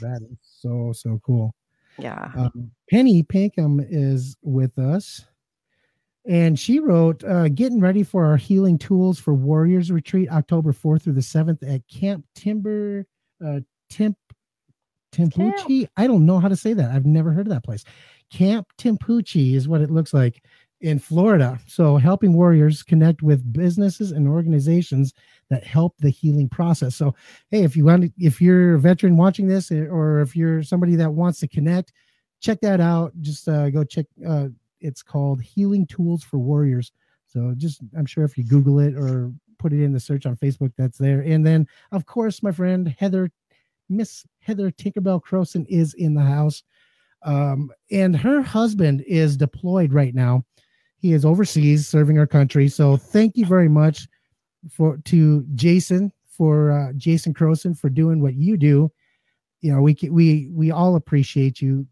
[0.00, 1.54] That is so so cool.
[1.98, 2.30] Yeah.
[2.36, 5.24] Um, Penny Pinkham is with us.
[6.24, 11.02] And she wrote, uh, getting ready for our healing tools for warriors retreat October 4th
[11.02, 13.06] through the 7th at Camp Timber,
[13.44, 14.16] uh, Timp,
[15.12, 15.88] Timpucci.
[15.96, 16.92] I don't know how to say that.
[16.92, 17.84] I've never heard of that place.
[18.30, 20.42] Camp Timpucci is what it looks like
[20.82, 21.58] in Florida.
[21.66, 25.14] So, helping warriors connect with businesses and organizations
[25.48, 26.96] that help the healing process.
[26.96, 27.14] So,
[27.50, 30.96] hey, if you want, if you're a veteran watching this, eh, or if you're somebody
[30.96, 31.92] that wants to connect,
[32.40, 33.12] check that out.
[33.20, 34.06] Just uh, go check.
[34.26, 34.48] Uh,
[34.80, 36.92] it's called Healing Tools for Warriors.
[37.26, 40.36] So, just I'm sure if you Google it or put it in the search on
[40.36, 41.20] Facebook, that's there.
[41.20, 43.30] And then, of course, my friend Heather,
[43.88, 46.64] Miss Heather Tinkerbell Croson is in the house.
[47.24, 50.44] Um, and her husband is deployed right now
[51.02, 52.68] he is overseas serving our country.
[52.68, 54.08] So thank you very much
[54.70, 58.90] for to Jason for uh, Jason Croson for doing what you do.
[59.60, 61.86] You know, we we we all appreciate you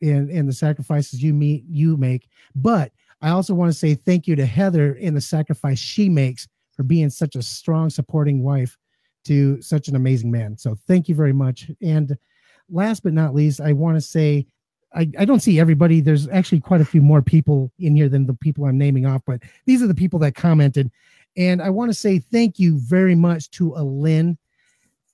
[0.00, 2.28] and and the sacrifices you meet you make.
[2.54, 6.46] But I also want to say thank you to Heather and the sacrifice she makes
[6.72, 8.78] for being such a strong supporting wife
[9.24, 10.56] to such an amazing man.
[10.56, 11.70] So thank you very much.
[11.82, 12.16] And
[12.70, 14.46] last but not least, I want to say
[14.94, 16.00] I, I don't see everybody.
[16.00, 19.22] There's actually quite a few more people in here than the people I'm naming off,
[19.26, 20.90] but these are the people that commented.
[21.36, 24.36] And I want to say thank you very much to Alin.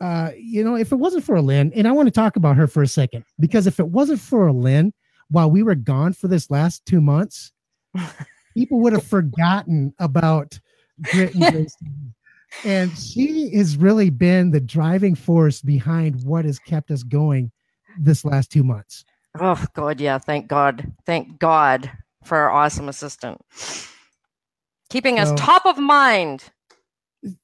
[0.01, 2.67] Uh, you know, if it wasn't for Alin, and I want to talk about her
[2.67, 4.93] for a second, because if it wasn't for Alin,
[5.31, 7.53] while we were gone for this last two months,
[8.57, 10.59] people would have forgotten about
[11.03, 11.77] Grit and Grace.
[12.65, 17.51] and she has really been the driving force behind what has kept us going
[17.99, 19.05] this last two months.
[19.39, 20.19] Oh God, yeah.
[20.19, 20.93] Thank God.
[21.07, 21.91] Thank God
[22.25, 23.41] for our awesome assistant.
[24.91, 26.45] Keeping us top of mind.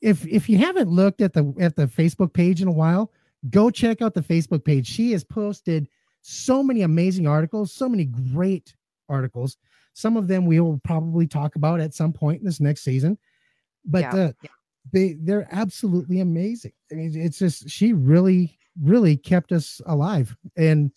[0.00, 3.10] If if you haven't looked at the at the Facebook page in a while,
[3.48, 4.86] go check out the Facebook page.
[4.86, 5.88] She has posted
[6.22, 8.74] so many amazing articles, so many great
[9.08, 9.56] articles.
[9.94, 13.18] Some of them we will probably talk about at some point in this next season.
[13.84, 14.14] But yeah.
[14.14, 14.32] Uh,
[14.92, 16.72] they they're absolutely amazing.
[16.90, 20.90] I mean, it's just she really really kept us alive and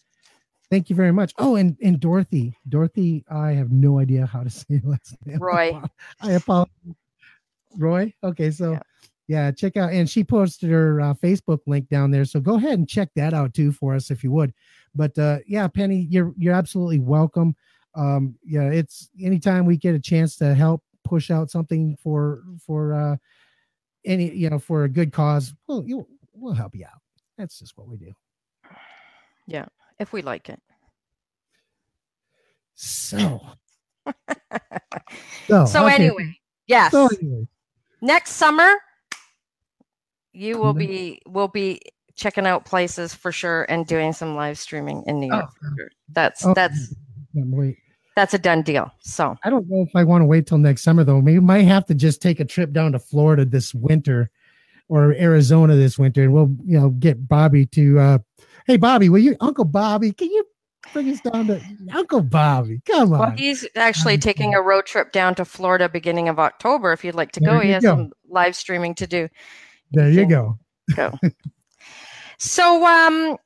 [0.74, 1.36] Thank you very much.
[1.38, 5.38] Oh, and and Dorothy, Dorothy, I have no idea how to say last name.
[5.38, 5.80] Roy.
[6.20, 6.74] I apologize.
[7.78, 8.12] Roy.
[8.24, 8.80] Okay, so yeah.
[9.28, 12.26] yeah, check out and she posted her uh, Facebook link down there.
[12.26, 14.52] So go ahead and check that out too for us if you would.
[14.96, 17.56] But uh, yeah, Penny, you're you're absolutely welcome.
[17.94, 22.96] Um, yeah, it's anytime we get a chance to help push out something for for
[22.96, 23.18] uh,
[24.06, 27.00] any you know for a good cause, well, you we'll help you out.
[27.38, 28.12] That's just what we do.
[29.46, 29.68] Yeah
[30.04, 30.62] if we like it.
[32.76, 33.42] So,
[35.48, 35.96] so, so okay.
[35.96, 36.38] anyway,
[36.68, 36.92] yes.
[36.92, 37.48] So anyway.
[38.02, 38.76] Next summer,
[40.34, 41.82] you will be will be
[42.16, 45.50] checking out places for sure and doing some live streaming in New York.
[45.64, 45.86] Oh.
[46.10, 46.94] That's oh, that's
[47.34, 47.78] wait.
[48.16, 48.92] That's a done deal.
[49.00, 51.22] So I don't know if I want to wait till next summer though.
[51.22, 54.30] Maybe might have to just take a trip down to Florida this winter
[54.90, 58.18] or Arizona this winter, and we'll you know get Bobby to uh,
[58.66, 60.46] Hey, Bobby, will you, Uncle Bobby, can you
[60.94, 61.62] bring us down to
[61.94, 62.82] Uncle Bobby?
[62.86, 63.20] Come on.
[63.20, 66.94] Well, he's actually taking a road trip down to Florida beginning of October.
[66.94, 67.90] If you'd like to there go, he has go.
[67.90, 69.30] some live streaming to do.
[69.92, 70.60] There you, you go.
[70.96, 71.18] Go.
[72.38, 73.38] so, um,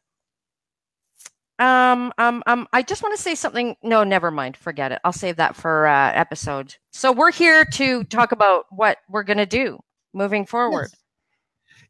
[1.60, 3.76] um, um, um, I just want to say something.
[3.82, 4.56] No, never mind.
[4.58, 5.00] Forget it.
[5.04, 6.76] I'll save that for uh, episode.
[6.92, 9.80] So we're here to talk about what we're going to do
[10.14, 10.90] moving forward.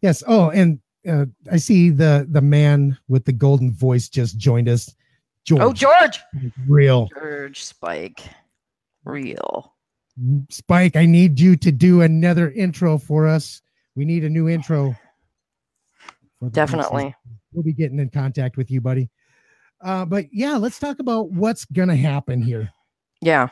[0.02, 0.22] Yes.
[0.22, 0.24] yes.
[0.28, 4.94] Oh, and uh, I see the the man with the golden voice just joined us.
[5.44, 5.62] George.
[5.62, 6.20] Oh, George.
[6.68, 7.08] Real.
[7.14, 8.22] George Spike.
[9.06, 9.74] Real.
[10.50, 13.62] Spike, I need you to do another intro for us.
[13.96, 14.96] We need a new intro.
[16.52, 17.16] Definitely.
[17.54, 19.10] We'll be getting in contact with you, buddy.
[19.82, 22.70] Uh, but yeah, let's talk about what's gonna happen here.
[23.22, 23.50] Yeah.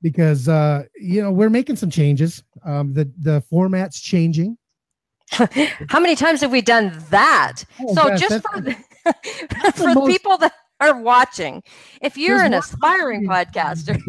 [0.00, 2.42] Because uh, you know, we're making some changes.
[2.64, 4.56] Um, the the format's changing.
[5.88, 7.64] How many times have we done that?
[7.80, 8.60] Oh, so just for
[9.72, 11.62] for the people that are watching,
[12.00, 14.00] if you're There's an aspiring podcaster,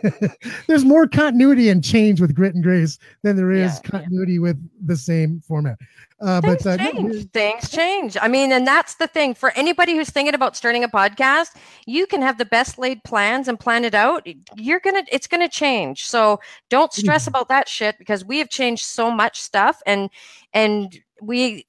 [0.66, 4.40] There's more continuity and change with Grit and Grace than there is yeah, continuity yeah.
[4.40, 5.78] with the same format.
[6.20, 7.30] Uh, things but uh, change.
[7.30, 8.16] things change.
[8.20, 11.56] I mean, and that's the thing for anybody who's thinking about starting a podcast.
[11.86, 14.26] You can have the best laid plans and plan it out.
[14.56, 16.06] You're gonna, it's gonna change.
[16.06, 20.10] So don't stress about that shit because we have changed so much stuff, and
[20.52, 21.66] and we,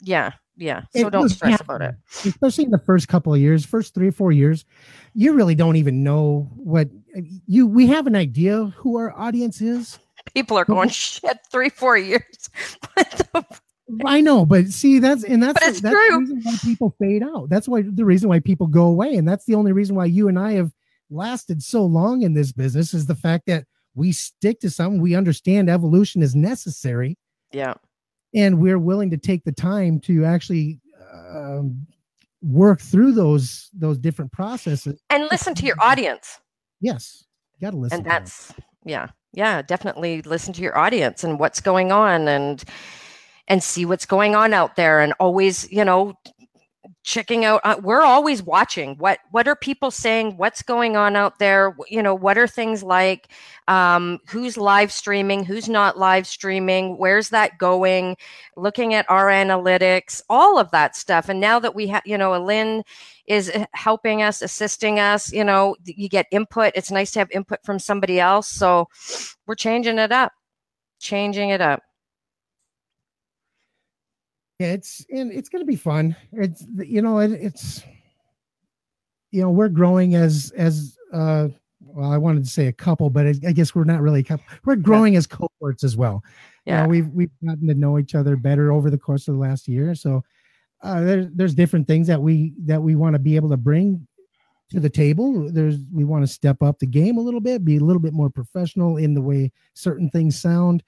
[0.00, 0.82] yeah, yeah.
[0.94, 1.94] So it don't stress about it.
[2.24, 4.64] Especially in the first couple of years, first three or four years,
[5.14, 6.88] you really don't even know what
[7.46, 7.66] you.
[7.66, 9.98] We have an idea who our audience is
[10.34, 12.50] people are going shit three four years
[14.06, 15.90] i know but see that's and that's, that's true.
[15.90, 19.28] the reason why people fade out that's why the reason why people go away and
[19.28, 20.72] that's the only reason why you and i have
[21.10, 25.14] lasted so long in this business is the fact that we stick to something we
[25.14, 27.18] understand evolution is necessary
[27.52, 27.74] yeah
[28.34, 30.80] and we're willing to take the time to actually
[31.30, 31.86] um,
[32.42, 35.00] work through those those different processes.
[35.10, 36.40] And listen to your audience.
[36.80, 37.24] Yes
[37.62, 38.52] you gotta listen and that's
[38.84, 42.64] yeah yeah definitely listen to your audience and what's going on and
[43.48, 46.14] and see what's going on out there and always you know
[47.04, 51.38] checking out uh, we're always watching what what are people saying what's going on out
[51.38, 53.28] there you know what are things like
[53.68, 58.16] um, who's live streaming who's not live streaming where's that going
[58.56, 61.28] looking at our analytics all of that stuff.
[61.28, 62.82] And now that we have you know Lynn
[63.26, 67.30] is uh, helping us assisting us you know you get input it's nice to have
[67.30, 68.48] input from somebody else.
[68.48, 68.88] So
[69.46, 70.32] we're changing it up
[70.98, 71.82] changing it up
[74.62, 76.16] it's and it's going to be fun.
[76.32, 77.82] It's you know it, it's
[79.30, 81.48] you know we're growing as as uh
[81.84, 84.24] well, I wanted to say a couple, but I, I guess we're not really a
[84.24, 84.44] couple.
[84.64, 85.18] We're growing yeah.
[85.18, 86.22] as cohorts as well.
[86.64, 89.34] Yeah, you know, we've we've gotten to know each other better over the course of
[89.34, 89.94] the last year.
[89.94, 90.22] So
[90.82, 94.06] uh, there's there's different things that we that we want to be able to bring
[94.70, 95.50] to the table.
[95.52, 98.14] There's we want to step up the game a little bit, be a little bit
[98.14, 100.82] more professional in the way certain things sound.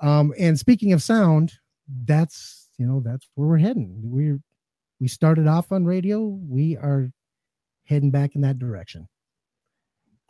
[0.00, 1.52] Um, and speaking of sound,
[2.04, 3.92] that's you know that's where we're heading.
[4.02, 4.40] We're
[5.00, 6.22] we started off on radio.
[6.24, 7.12] We are
[7.84, 9.06] heading back in that direction.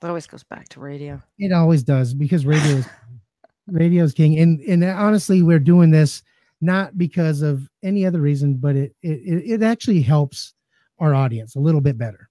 [0.03, 1.23] It always goes back to radio.
[1.39, 2.89] It always does because radio is
[3.69, 4.37] radio is king.
[4.41, 6.25] And and honestly, we're doing this
[6.61, 10.55] not because of any other reason, but it it, it actually helps
[10.99, 12.29] our audience a little bit better.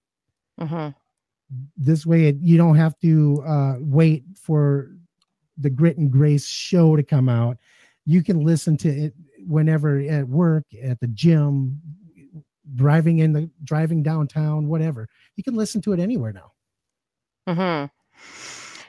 [0.59, 0.89] Mm-hmm.
[1.77, 4.91] This way, it, you don't have to uh, wait for
[5.57, 7.57] the Grit and Grace show to come out.
[8.05, 9.13] You can listen to it
[9.47, 11.81] whenever at work, at the gym,
[12.75, 15.07] driving in the driving downtown, whatever.
[15.35, 16.51] You can listen to it anywhere now.
[17.47, 17.85] Hmm.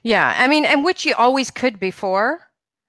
[0.02, 2.40] Yeah, I mean, and which you always could before,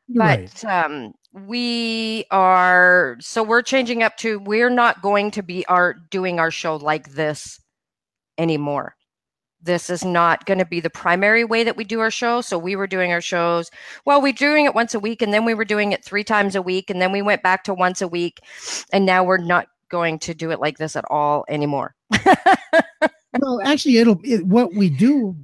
[0.08, 0.65] but right.
[0.65, 6.39] um, we are so we're changing up to we're not going to be our doing
[6.39, 7.60] our show like this
[8.38, 8.95] anymore.
[9.63, 12.41] This is not going to be the primary way that we do our show.
[12.41, 13.69] So we were doing our shows.
[14.06, 16.24] Well, we are doing it once a week, and then we were doing it three
[16.24, 18.39] times a week, and then we went back to once a week,
[18.91, 21.95] and now we're not going to do it like this at all anymore.
[23.39, 25.36] well, actually, it'll it, what we do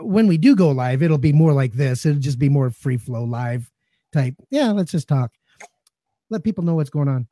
[0.00, 2.06] when we do go live, it'll be more like this.
[2.06, 3.70] It'll just be more free flow live
[4.12, 4.34] type.
[4.50, 5.32] Yeah, let's just talk.
[6.30, 7.26] Let people know what's going on.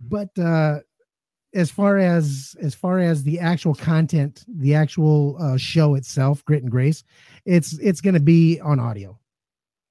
[0.00, 0.80] But uh
[1.54, 6.62] as far as as far as the actual content, the actual uh, show itself, Grit
[6.62, 7.04] and Grace,
[7.44, 9.18] it's it's going to be on audio.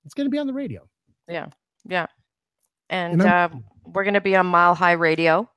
[0.05, 0.87] It's going to be on the radio.
[1.27, 1.47] Yeah,
[1.85, 2.07] yeah,
[2.89, 3.49] and, and uh,
[3.85, 5.49] we're going to be on Mile High Radio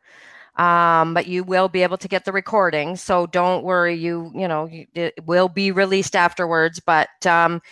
[0.56, 2.96] um, but you will be able to get the recording.
[2.96, 6.80] So don't worry, you you know it will be released afterwards.
[6.80, 7.62] But um,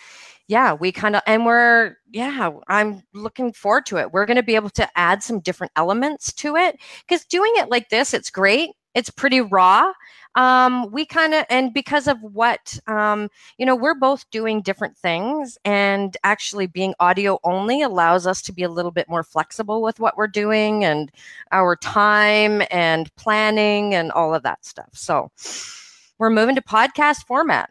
[0.49, 4.13] yeah, we kind of and we're yeah, I'm looking forward to it.
[4.13, 7.71] We're going to be able to add some different elements to it because doing it
[7.71, 8.71] like this, it's great.
[8.95, 9.93] It's pretty raw,
[10.35, 14.97] um, we kind of and because of what um, you know we're both doing different
[14.97, 19.83] things and actually being audio only allows us to be a little bit more flexible
[19.83, 21.11] with what we're doing and
[21.51, 25.31] our time and planning and all of that stuff so
[26.19, 27.71] we're moving to podcast format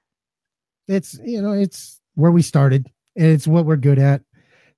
[0.90, 4.22] it's you know it's where we started and it's what we're good at.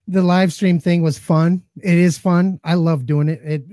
[0.08, 1.64] The live stream thing was fun.
[1.82, 2.60] It is fun.
[2.64, 3.42] I love doing it.
[3.44, 3.64] It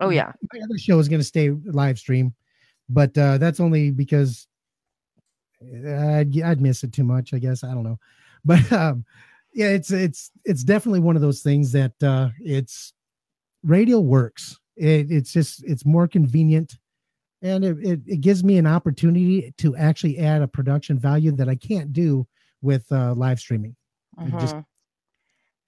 [0.00, 0.32] oh yeah.
[0.52, 2.34] my other show is going to stay live stream
[2.88, 4.46] but uh, that's only because
[5.62, 7.34] I'd, I'd miss it too much.
[7.34, 7.64] I guess.
[7.64, 7.98] I don't know,
[8.44, 9.04] but um,
[9.54, 12.92] yeah, it's it's it's definitely one of those things that uh, it's
[13.62, 14.58] radio works.
[14.76, 16.78] It, it's just it's more convenient,
[17.42, 21.48] and it, it, it gives me an opportunity to actually add a production value that
[21.48, 22.26] I can't do
[22.62, 23.76] with uh, live streaming.
[24.18, 24.40] Uh-huh.
[24.40, 24.56] Just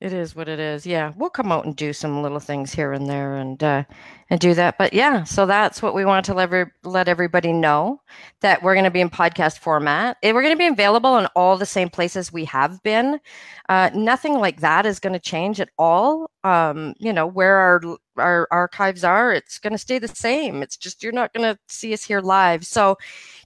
[0.01, 0.87] it is what it is.
[0.87, 3.83] Yeah, we'll come out and do some little things here and there, and uh,
[4.31, 4.79] and do that.
[4.79, 8.01] But yeah, so that's what we want to let, let everybody know
[8.41, 10.17] that we're going to be in podcast format.
[10.23, 13.19] We're going to be available in all the same places we have been.
[13.69, 16.31] Uh, nothing like that is going to change at all.
[16.45, 17.81] Um, you know where our
[18.21, 20.63] our archives are, it's going to stay the same.
[20.63, 22.67] It's just you're not going to see us here live.
[22.67, 22.99] So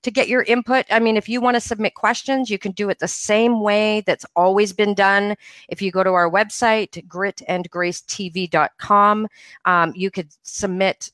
[0.03, 0.85] to get your input.
[0.91, 4.03] I mean, if you want to submit questions, you can do it the same way
[4.07, 5.37] that's always been done.
[5.69, 9.29] If you go to our website, gritandgracetv.com,
[9.65, 11.11] um, you could submit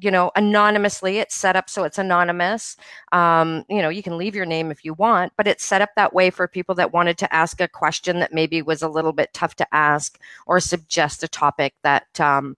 [0.00, 2.78] you know anonymously it's set up so it's anonymous
[3.12, 5.90] um, you know you can leave your name if you want but it's set up
[5.96, 9.12] that way for people that wanted to ask a question that maybe was a little
[9.12, 12.56] bit tough to ask or suggest a topic that um,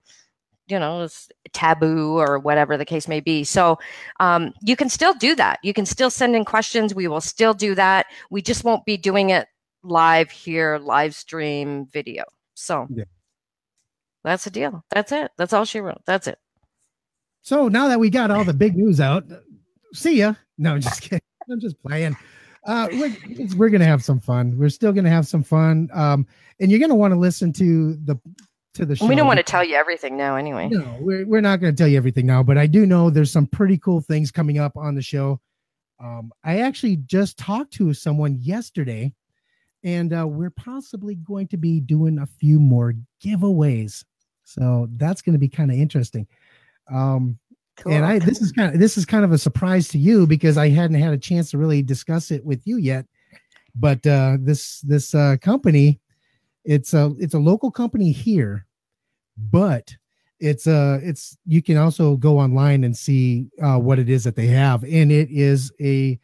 [0.66, 3.44] you know it's taboo or whatever the case may be.
[3.44, 3.78] So
[4.20, 5.58] um, you can still do that.
[5.62, 6.94] You can still send in questions.
[6.94, 8.06] We will still do that.
[8.30, 9.46] We just won't be doing it
[9.82, 12.24] live here live stream video.
[12.54, 13.04] So yeah.
[14.22, 14.84] that's the deal.
[14.90, 15.30] That's it.
[15.36, 16.02] That's all she wrote.
[16.06, 16.38] That's it.
[17.42, 19.24] So now that we got all the big news out
[19.94, 20.34] see ya.
[20.58, 21.20] No I'm just kidding.
[21.50, 22.16] I'm just playing.
[22.66, 23.16] Uh, we're,
[23.56, 24.56] we're gonna have some fun.
[24.58, 25.88] We're still gonna have some fun.
[25.92, 26.26] Um,
[26.60, 28.18] and you're gonna want to listen to the
[28.74, 29.06] to the show.
[29.06, 30.68] We don't want to tell you everything now, anyway.
[30.68, 33.32] No, we're, we're not going to tell you everything now, but I do know there's
[33.32, 35.40] some pretty cool things coming up on the show.
[36.02, 39.12] Um, I actually just talked to someone yesterday,
[39.82, 44.04] and uh, we're possibly going to be doing a few more giveaways.
[44.44, 46.26] So that's going to be kind of interesting.
[46.92, 47.38] Um,
[47.76, 47.92] cool.
[47.92, 50.58] And I this is kind of this is kind of a surprise to you because
[50.58, 53.06] I hadn't had a chance to really discuss it with you yet.
[53.74, 56.00] But uh, this this uh, company
[56.64, 58.66] it's a it's a local company here,
[59.36, 59.94] but
[60.40, 64.36] it's uh it's you can also go online and see uh, what it is that
[64.36, 66.18] they have, and it is a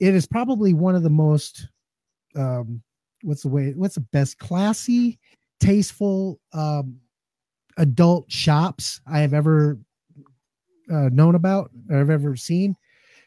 [0.00, 1.68] it is probably one of the most
[2.36, 2.82] um,
[3.22, 5.18] what's the way what's the best classy
[5.60, 6.96] tasteful um,
[7.78, 9.76] adult shops i have ever
[10.92, 12.76] uh, known about or i've ever seen.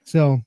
[0.04, 0.42] So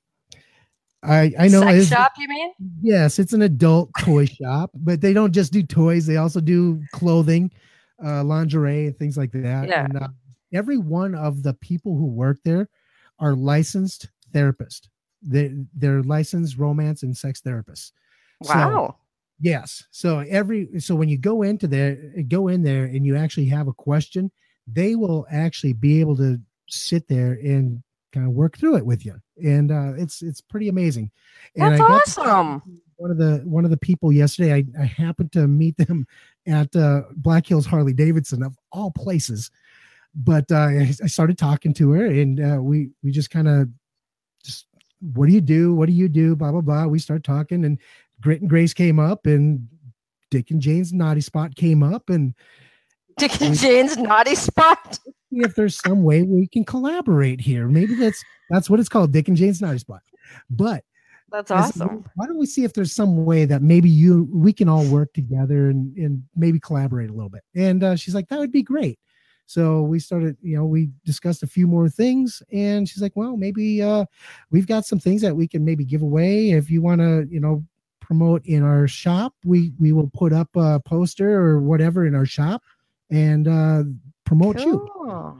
[1.05, 2.51] i i know Sex shop you mean?
[2.81, 6.81] Yes it's an adult toy shop but they don't just do toys they also do
[6.93, 7.51] clothing
[8.03, 9.67] uh lingerie and things like that.
[9.67, 9.85] Yeah.
[9.85, 10.07] and uh,
[10.53, 12.67] every one of the people who work there
[13.19, 14.87] are licensed therapists.
[15.21, 17.91] They they're licensed romance and sex therapists.
[18.43, 18.95] So, wow.
[19.39, 19.83] Yes.
[19.91, 21.97] So every so when you go into there,
[22.27, 24.31] go in there and you actually have a question,
[24.67, 27.81] they will actually be able to sit there and
[28.15, 29.15] kind of work through it with you.
[29.43, 31.11] And uh it's it's pretty amazing.
[31.55, 34.65] And that's I got to- awesome one of the one of the people yesterday, I,
[34.81, 36.07] I happened to meet them
[36.47, 39.51] at uh Black Hills Harley Davidson of all places.
[40.13, 43.69] But uh I I started talking to her and uh we we just kind of
[44.43, 44.67] just
[45.13, 45.75] what do you do?
[45.75, 46.35] What do you do?
[46.35, 46.85] Blah blah blah.
[46.87, 47.79] We start talking and
[48.21, 49.67] Grit and Grace came up and
[50.31, 52.33] Dick and Jane's naughty spot came up and
[53.17, 54.99] dick and jane's naughty spot
[55.35, 57.67] if there's some way we can collaborate here.
[57.67, 60.01] Maybe that's that's what it's called, Dick and Jane's naughty spot.
[60.49, 60.83] But
[61.31, 64.69] that's awesome why don't we see if there's some way that maybe you we can
[64.69, 67.43] all work together and and maybe collaborate a little bit?
[67.55, 68.99] And uh, she's like, that would be great.
[69.47, 73.37] So we started, you know, we discussed a few more things, and she's like, well,
[73.37, 74.05] maybe uh,
[74.49, 77.39] we've got some things that we can maybe give away if you want to, you
[77.39, 77.63] know,
[77.99, 79.33] promote in our shop.
[79.43, 82.63] We we will put up a poster or whatever in our shop
[83.09, 83.83] and uh,
[84.25, 84.87] promote you.
[84.93, 85.37] cool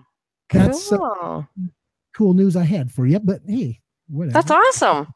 [0.52, 1.48] That's uh, cool.
[2.16, 3.20] cool news I had for you.
[3.20, 4.34] But hey, whatever.
[4.34, 5.08] That's awesome.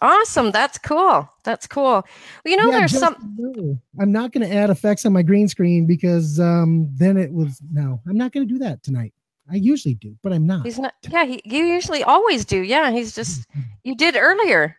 [0.00, 0.50] Awesome.
[0.50, 1.28] That's cool.
[1.44, 1.84] That's cool.
[1.84, 2.04] Well,
[2.46, 3.16] you know, Yeah, there's some.
[3.36, 3.78] no.
[4.00, 7.60] I'm not going to add effects on my green screen because um, then it was
[7.72, 8.00] no.
[8.08, 9.12] I'm not going to do that tonight.
[9.50, 10.64] I usually do, but I'm not.
[10.64, 10.94] He's not.
[11.08, 12.62] Yeah, he, you usually always do.
[12.62, 13.46] Yeah, he's just.
[13.84, 14.76] You did earlier.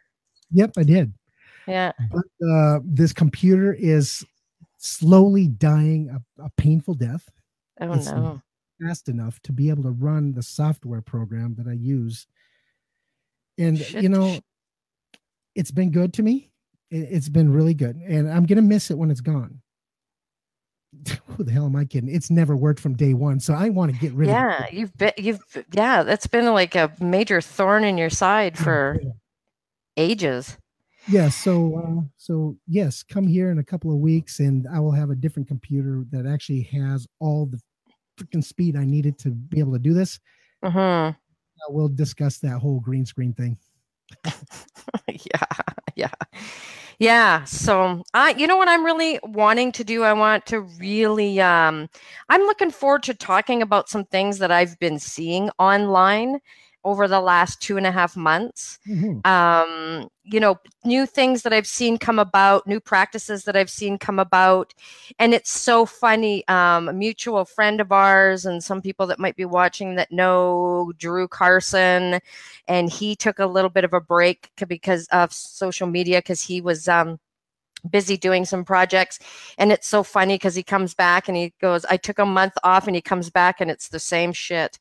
[0.52, 1.14] Yep, I did.
[1.68, 1.92] Yeah.
[2.12, 4.26] But uh, this computer is
[4.86, 7.30] slowly dying a, a painful death
[7.80, 8.42] Oh It's- no.
[8.82, 12.28] fast enough to be able to run the software program that I use.
[13.58, 14.40] And you know,
[15.56, 16.52] it's been good to me.
[16.92, 19.62] It, it's been really good, and I'm gonna miss it when it's gone.
[21.28, 22.14] Who the hell am I kidding?
[22.14, 24.96] It's never worked from day one, so I want to get rid of Yeah, you've
[24.98, 25.14] been.
[25.18, 25.40] You've.
[25.72, 29.00] Yeah, that's been like a major thorn in your side oh, for
[29.98, 30.58] ages.
[31.06, 34.92] Yeah, so uh, so yes, come here in a couple of weeks, and I will
[34.94, 37.60] have a different computer that actually has all the
[38.18, 40.20] freaking speed I needed to be able to do this.
[40.64, 41.14] hmm Uh,
[41.70, 43.58] we'll discuss that whole green screen thing.
[45.08, 45.46] yeah,
[45.96, 46.12] yeah,
[47.00, 47.44] yeah.
[47.46, 50.04] So I, you know what I'm really wanting to do?
[50.04, 51.90] I want to really, um,
[52.30, 56.40] I'm looking forward to talking about some things that I've been seeing online
[56.84, 58.80] over the last two and a half months.
[58.88, 59.26] Mhm.
[59.26, 63.98] Um, you know, new things that I've seen come about, new practices that I've seen
[63.98, 64.74] come about,
[65.20, 66.48] and it's so funny.
[66.48, 70.94] Um, a mutual friend of ours, and some people that might be watching that know
[70.98, 72.20] Drew Carson
[72.68, 76.62] and he took a little bit of a break because of social media because he
[76.62, 77.20] was um,
[77.90, 79.20] busy doing some projects
[79.58, 82.54] and it's so funny because he comes back and he goes i took a month
[82.64, 84.80] off and he comes back and it's the same shit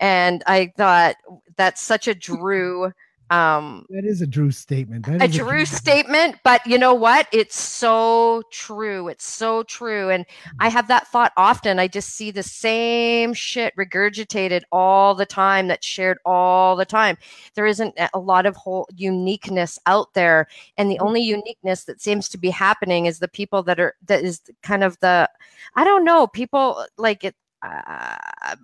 [0.00, 1.16] and i thought
[1.56, 2.92] that's such a drew
[3.30, 5.04] um That is a Drew statement.
[5.06, 7.26] That a is true statement, but you know what?
[7.32, 9.08] It's so true.
[9.08, 10.10] It's so true.
[10.10, 10.24] And
[10.60, 11.80] I have that thought often.
[11.80, 17.16] I just see the same shit regurgitated all the time, that's shared all the time.
[17.54, 20.46] There isn't a- a lot of whole uniqueness out there.
[20.78, 24.22] And the only uniqueness that seems to be happening is the people that are, that
[24.22, 25.28] is kind of the,
[25.74, 27.34] I don't know, people like it.
[27.62, 28.54] Uh,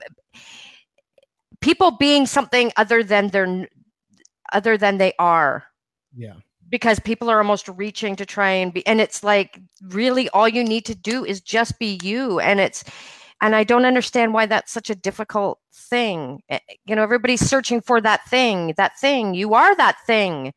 [1.62, 3.68] people being something other than their
[4.52, 5.64] other than they are.
[6.14, 6.34] Yeah.
[6.68, 9.58] because people are almost reaching to try and be and it's like
[9.90, 12.40] really all you need to do is just be you.
[12.40, 12.84] And it's
[13.40, 16.42] and i don't understand why that's such a difficult thing.
[16.50, 19.34] Eh, you know everybody's searching for that thing that thing.
[19.34, 20.52] You are that thing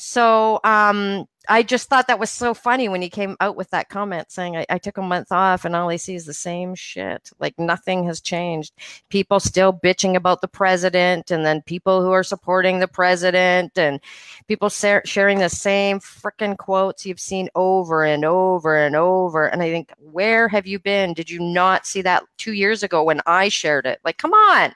[0.00, 3.88] so um i just thought that was so funny when he came out with that
[3.88, 6.74] comment saying I, I took a month off and all he sees is the same
[6.74, 8.72] shit like nothing has changed
[9.08, 14.00] people still bitching about the president and then people who are supporting the president and
[14.46, 19.46] people sa- sharing the same freaking quotes you've seen over and over and over.
[19.46, 21.14] And I think, where have you been?
[21.14, 24.00] Did you not see that two years ago when I shared it?
[24.04, 24.72] Like, come on.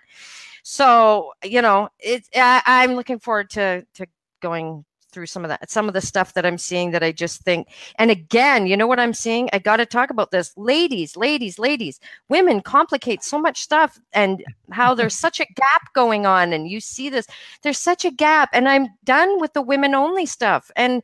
[0.62, 4.06] So, you know, it's, I, I'm looking forward to, to
[4.40, 7.42] going through some of that some of the stuff that i'm seeing that i just
[7.42, 9.48] think and again you know what i'm seeing?
[9.52, 10.52] I got to talk about this.
[10.56, 16.26] Ladies ladies ladies women complicate so much stuff and how there's such a gap going
[16.26, 17.26] on and you see this
[17.62, 20.70] there's such a gap and i'm done with the women only stuff.
[20.76, 21.02] And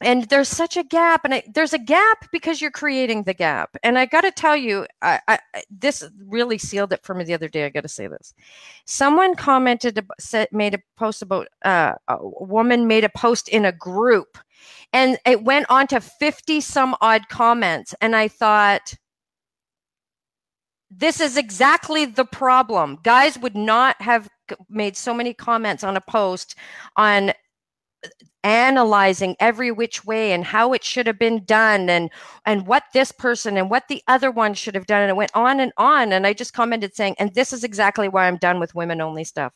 [0.00, 3.76] and there's such a gap and I, there's a gap because you're creating the gap.
[3.82, 5.38] And i got to tell you I, I,
[5.70, 8.34] this really sealed it for me the other day i got to say this.
[8.84, 13.72] Someone commented said, made a post about uh, a woman made a post in a
[13.72, 14.38] group
[14.92, 18.94] and it went on to 50 some odd comments and i thought
[20.90, 22.98] this is exactly the problem.
[23.02, 24.28] Guys would not have
[24.68, 26.54] made so many comments on a post
[26.96, 27.32] on
[28.44, 32.10] analyzing every which way and how it should have been done and
[32.44, 35.02] and what this person and what the other one should have done.
[35.02, 36.12] And it went on and on.
[36.12, 39.24] And i just commented saying and this is exactly why i'm done with women only
[39.24, 39.52] stuff.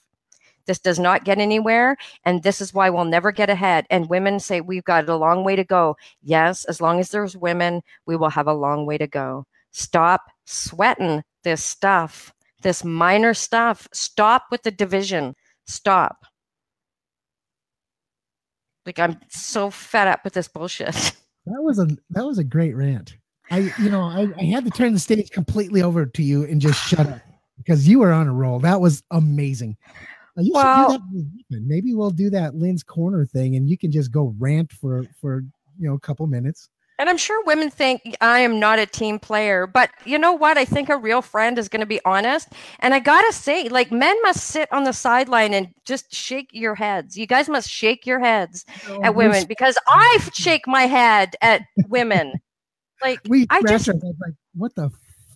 [0.66, 1.96] This does not get anywhere.
[2.24, 3.86] And this is why we'll never get ahead.
[3.90, 5.96] And women say we've got a long way to go.
[6.22, 9.46] Yes as long as there's women we will have a long way to go.
[9.70, 12.32] Stop sweating this stuff
[12.62, 13.88] this minor stuff.
[13.92, 15.34] Stop with the division.
[15.66, 16.24] Stop
[18.90, 21.14] like I'm so fed up with this bullshit.
[21.46, 23.16] That was a that was a great rant.
[23.50, 26.60] I you know I, I had to turn the stage completely over to you and
[26.60, 27.18] just shut up
[27.56, 28.60] because you were on a roll.
[28.60, 29.78] That was amazing.
[30.36, 31.62] Uh, you well, do that.
[31.62, 35.40] Maybe we'll do that Lynn's corner thing, and you can just go rant for for
[35.78, 36.68] you know a couple minutes.
[37.00, 40.58] And I'm sure women think I am not a team player, but you know what?
[40.58, 42.48] I think a real friend is going to be honest.
[42.80, 46.50] And I got to say, like, men must sit on the sideline and just shake
[46.52, 47.16] your heads.
[47.16, 51.62] You guys must shake your heads oh, at women because I shake my head at
[51.88, 52.34] women.
[53.02, 54.90] Like, we I just, like, what the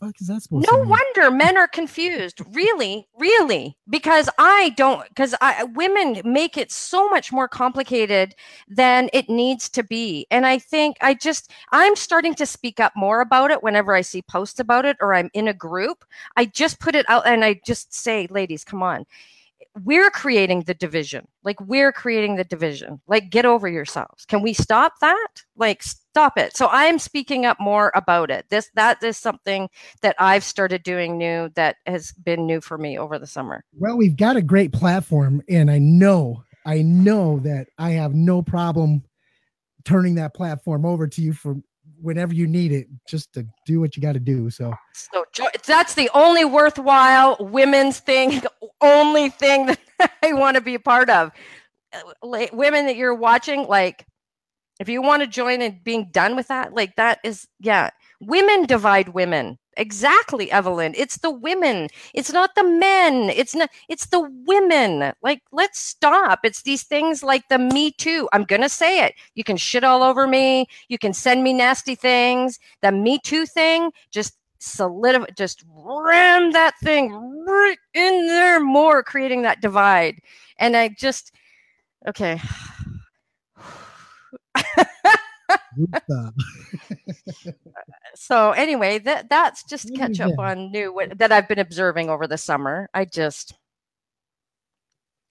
[0.04, 2.40] fuck is that supposed no wonder men are confused.
[2.52, 5.08] Really, really, because I don't.
[5.08, 8.34] Because I women make it so much more complicated
[8.68, 12.92] than it needs to be, and I think I just I'm starting to speak up
[12.96, 16.04] more about it whenever I see posts about it or I'm in a group.
[16.36, 19.06] I just put it out and I just say, ladies, come on
[19.82, 21.26] we're creating the division.
[21.42, 23.00] Like we're creating the division.
[23.06, 24.24] Like get over yourselves.
[24.24, 25.28] Can we stop that?
[25.56, 26.56] Like stop it.
[26.56, 28.46] So I'm speaking up more about it.
[28.50, 29.68] This that is something
[30.02, 33.64] that I've started doing new that has been new for me over the summer.
[33.72, 38.42] Well, we've got a great platform and I know I know that I have no
[38.42, 39.02] problem
[39.84, 41.56] turning that platform over to you for
[42.00, 44.50] whenever you need it, just to do what you got to do.
[44.50, 45.24] So, so
[45.66, 48.42] that's the only worthwhile women's thing,
[48.84, 49.80] only thing that
[50.22, 51.32] I want to be a part of.
[52.22, 54.06] Women that you're watching, like,
[54.80, 58.66] if you want to join and being done with that, like, that is, yeah, women
[58.66, 59.58] divide women.
[59.76, 60.94] Exactly, Evelyn.
[60.96, 61.88] It's the women.
[62.14, 63.30] It's not the men.
[63.30, 65.12] It's not it's the women.
[65.22, 66.40] Like let's stop.
[66.44, 68.28] It's these things like the me too.
[68.32, 69.14] I'm going to say it.
[69.34, 70.66] You can shit all over me.
[70.88, 72.58] You can send me nasty things.
[72.82, 74.34] The me too thing just
[74.64, 77.12] solidify just ram that thing
[77.46, 80.20] right in there more creating that divide.
[80.58, 81.32] And I just
[82.08, 82.40] okay.
[88.14, 92.38] so anyway, that that's just catch up on new that I've been observing over the
[92.38, 92.88] summer.
[92.94, 93.54] I just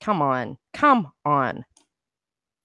[0.02, 1.66] come on, come on.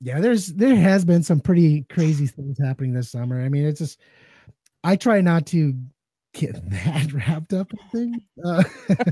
[0.00, 3.42] Yeah, there's there has been some pretty crazy things happening this summer.
[3.42, 4.00] I mean, it's just
[4.84, 5.74] I try not to
[6.38, 8.22] get that wrapped up in things.
[8.44, 8.62] Uh,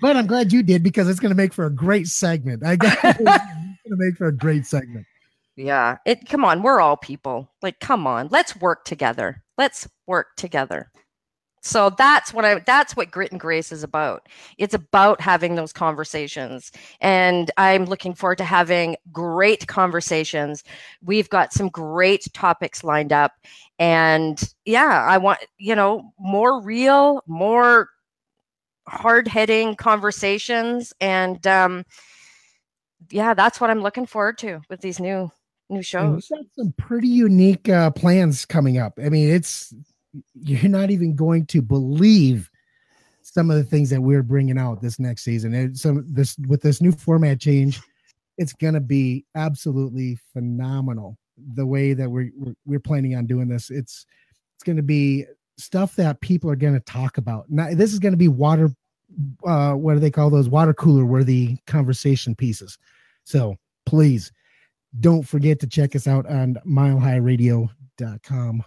[0.00, 2.64] but I'm glad you did because it's going to make for a great segment.
[2.64, 5.06] I got going to make for a great segment.
[5.56, 5.98] Yeah.
[6.06, 7.50] It come on, we're all people.
[7.62, 9.42] Like come on, let's work together.
[9.58, 10.90] Let's work together.
[11.62, 14.28] So that's what I that's what grit and grace is about.
[14.56, 16.72] It's about having those conversations.
[17.00, 20.64] And I'm looking forward to having great conversations.
[21.02, 23.32] We've got some great topics lined up
[23.78, 27.88] and yeah, I want, you know, more real, more
[28.88, 31.84] hard-hitting conversations and um
[33.10, 35.30] yeah, that's what I'm looking forward to with these new
[35.68, 36.28] new shows.
[36.28, 38.98] got some pretty unique uh, plans coming up.
[39.02, 39.72] I mean, it's
[40.34, 42.50] you're not even going to believe
[43.22, 45.54] some of the things that we're bringing out this next season.
[45.54, 47.80] And some this with this new format change,
[48.38, 51.16] it's going to be absolutely phenomenal.
[51.54, 54.06] The way that we're, we're we're planning on doing this, it's
[54.56, 57.46] it's going to be stuff that people are going to talk about.
[57.48, 58.70] Now, this is going to be water.
[59.44, 62.78] Uh, what do they call those water cooler worthy conversation pieces?
[63.24, 63.56] So
[63.86, 64.32] please
[64.98, 68.64] don't forget to check us out on milehighradio.com.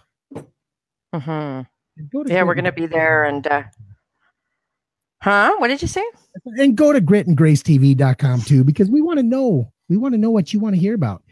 [1.14, 2.28] Mm-hmm.
[2.28, 3.24] Yeah, we're going to be there.
[3.24, 3.62] And, uh,
[5.22, 5.54] huh?
[5.58, 6.04] What did you say?
[6.58, 10.52] And go to gritandgracetv.com too, because we want to know, we want to know what
[10.52, 11.22] you want to hear about.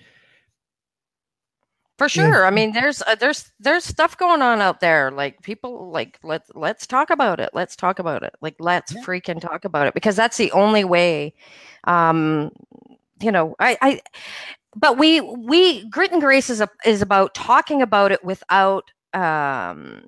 [1.98, 2.44] for sure.
[2.44, 5.10] If, I mean, there's uh, there's there's stuff going on out there.
[5.10, 7.50] Like people like let's let's talk about it.
[7.52, 8.34] Let's talk about it.
[8.40, 9.02] Like let's yeah.
[9.02, 11.34] freaking talk about it because that's the only way.
[11.84, 12.52] Um,
[13.20, 14.00] you know, I I.
[14.74, 20.02] But we we grit and grace is a, is about talking about it without um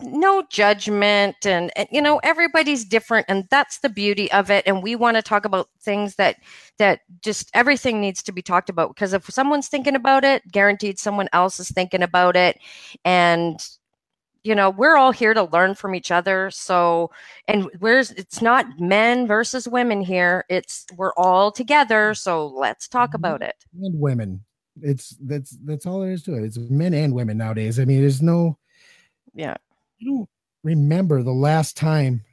[0.00, 4.82] no judgment and, and, you know everybody's different and that's the beauty of it and
[4.82, 6.36] we want to talk about things that
[6.78, 10.98] that just everything needs to be talked about because if someone's thinking about it guaranteed
[10.98, 12.58] someone else is thinking about it
[13.04, 13.68] and
[14.42, 17.10] you know we're all here to learn from each other so
[17.48, 23.10] and where's it's not men versus women here it's we're all together so let's talk
[23.10, 23.16] mm-hmm.
[23.16, 24.44] about it and women
[24.82, 28.00] it's that's that's all there is to it it's men and women nowadays i mean
[28.00, 28.58] there's no
[29.34, 29.54] yeah
[30.00, 30.28] I don't
[30.62, 32.24] remember the last time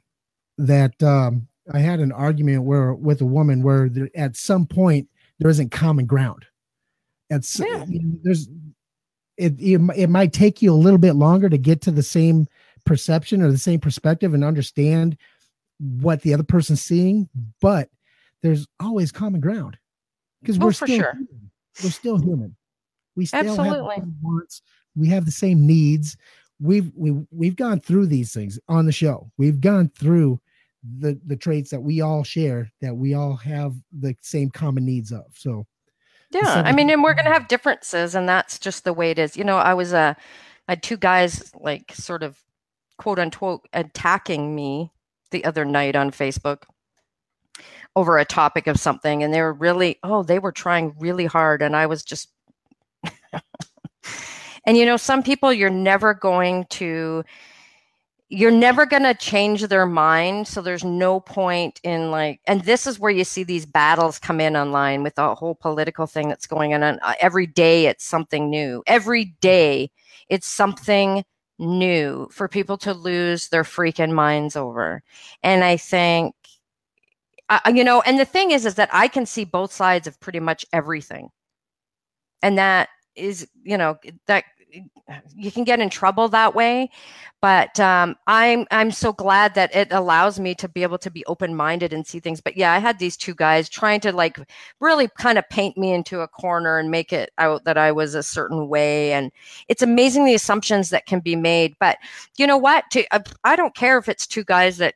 [0.58, 5.08] that um, I had an argument where with a woman where there, at some point
[5.38, 6.46] there isn't common ground.
[7.30, 7.84] At yeah.
[8.22, 8.48] there's
[9.38, 12.46] it, it it might take you a little bit longer to get to the same
[12.84, 15.16] perception or the same perspective and understand
[15.78, 17.28] what the other person's seeing,
[17.60, 17.88] but
[18.42, 19.78] there's always common ground
[20.40, 21.12] because oh, we're still sure.
[21.12, 21.50] human.
[21.82, 22.56] We're still human.
[23.16, 23.96] We still Absolutely.
[23.96, 24.62] have wants.
[24.96, 26.16] We have the same needs
[26.62, 29.30] we've we we've gone through these things on the show.
[29.36, 30.40] We've gone through
[30.98, 35.12] the the traits that we all share that we all have the same common needs
[35.12, 35.24] of.
[35.34, 35.66] So
[36.30, 39.36] yeah, I mean, and we're gonna have differences, and that's just the way it is.
[39.36, 40.14] You know, I was uh,
[40.68, 42.42] I had two guys like sort of
[42.96, 44.92] quote unquote attacking me
[45.30, 46.62] the other night on Facebook
[47.96, 51.62] over a topic of something, and they were really oh they were trying really hard,
[51.62, 52.30] and I was just
[54.64, 57.24] And you know, some people you're never going to
[58.28, 62.86] you're never going to change their mind so there's no point in like and this
[62.86, 66.46] is where you see these battles come in online with the whole political thing that's
[66.46, 68.82] going on uh, every day it's something new.
[68.86, 69.90] Every day
[70.30, 71.24] it's something
[71.58, 75.02] new for people to lose their freaking minds over.
[75.42, 76.34] And i think
[77.64, 80.18] uh, you know and the thing is is that i can see both sides of
[80.20, 81.28] pretty much everything.
[82.42, 84.44] And that is you know that
[85.36, 86.88] you can get in trouble that way
[87.42, 91.24] but um, i'm i'm so glad that it allows me to be able to be
[91.26, 92.40] open-minded and see things.
[92.40, 94.38] But yeah i had these two guys trying to like
[94.80, 98.14] really kind of paint me into a corner and make it out that i was
[98.14, 99.12] a certain way.
[99.12, 99.30] And
[99.68, 101.76] it's amazing the assumptions that can be made.
[101.78, 101.98] But
[102.38, 102.84] you know what?
[102.92, 104.94] To, uh, i don't care if it's two guys that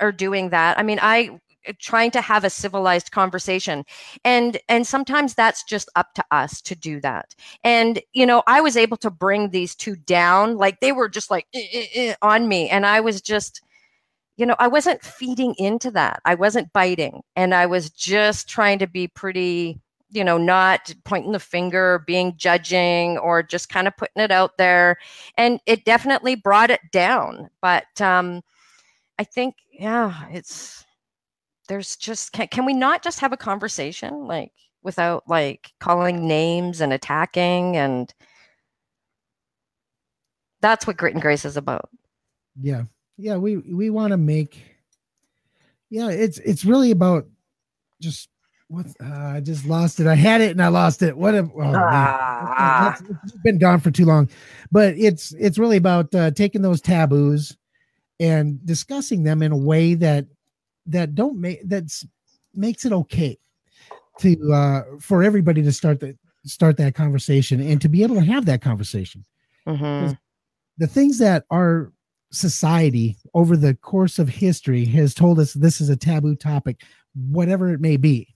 [0.00, 0.78] are doing that.
[0.78, 1.40] I mean i
[1.78, 3.84] trying to have a civilized conversation.
[4.24, 7.34] And and sometimes that's just up to us to do that.
[7.64, 11.30] And you know i was able to bring these two down like they were just
[11.30, 12.68] like eh, eh, eh, on me.
[12.68, 13.62] And i was just
[14.36, 16.20] you know i wasn't feeding into that.
[16.24, 17.22] I wasn't biting.
[17.36, 22.34] And i was just trying to be pretty you know not pointing the finger being
[22.36, 24.98] judging or just kind of putting it out there.
[25.36, 27.50] And it definitely brought it down.
[27.60, 28.42] But um
[29.18, 30.84] i think yeah it's
[31.72, 34.52] there's just can, can we not just have a conversation like
[34.82, 38.12] without like calling names and attacking and
[40.60, 41.88] that's what grit and grace is about.
[42.60, 42.82] Yeah.
[43.16, 44.62] Yeah we we want to make
[45.88, 47.26] yeah it's it's really about
[48.02, 48.28] just
[48.68, 50.06] what uh, i just lost it.
[50.06, 51.16] I had it and i lost it.
[51.16, 52.98] What a, oh, ah.
[53.44, 54.28] been gone for too long.
[54.70, 57.56] But it's it's really about uh, taking those taboos
[58.20, 60.26] and discussing them in a way that
[60.86, 62.06] that don't make that's
[62.54, 63.38] makes it okay
[64.18, 68.24] to uh for everybody to start that start that conversation and to be able to
[68.24, 69.24] have that conversation.
[69.66, 70.14] Mm-hmm.
[70.78, 71.92] the things that our
[72.32, 76.82] society over the course of history has told us this is a taboo topic
[77.14, 78.34] whatever it may be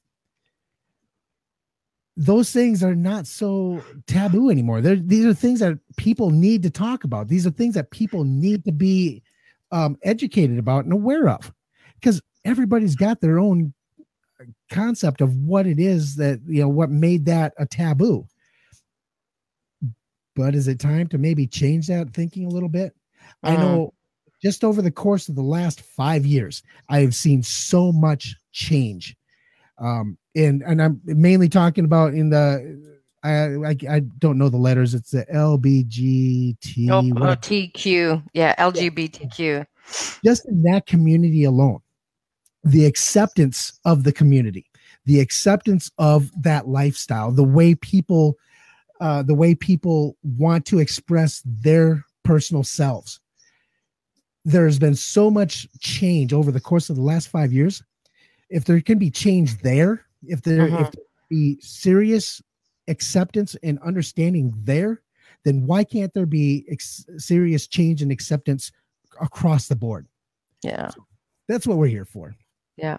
[2.17, 4.81] those things are not so taboo anymore.
[4.81, 7.29] They're, these are things that people need to talk about.
[7.29, 9.23] These are things that people need to be
[9.71, 11.53] um, educated about and aware of.
[11.95, 13.75] Because everybody's got their own
[14.71, 18.27] concept of what it is that you know what made that a taboo
[20.35, 22.95] but is it time to maybe change that thinking a little bit
[23.43, 23.53] uh-huh.
[23.53, 23.93] i know
[24.43, 29.17] just over the course of the last five years i have seen so much change
[29.79, 34.57] um and and i'm mainly talking about in the I, I, I don't know the
[34.57, 34.95] letters.
[34.95, 36.91] It's the LBGT.
[36.91, 38.23] Oh, oh TQ.
[38.35, 39.67] Yeah, LGBTQ.
[40.25, 41.81] Just in that community alone,
[42.67, 44.67] the acceptance of the community,
[45.05, 48.37] the acceptance of that lifestyle, the way people,
[49.01, 53.21] uh, the way people want to express their personal selves.
[54.45, 57.83] There's been so much change over the course of the last five years.
[58.51, 60.87] If there can be change there, if there, uh-huh.
[60.87, 62.43] if there be serious
[62.89, 65.03] acceptance and understanding there,
[65.45, 68.73] then why can't there be ex- serious change and acceptance
[69.21, 70.09] across the board?
[70.63, 70.89] Yeah.
[70.89, 71.07] So
[71.49, 72.35] that's what we're here for.
[72.77, 72.99] Yeah.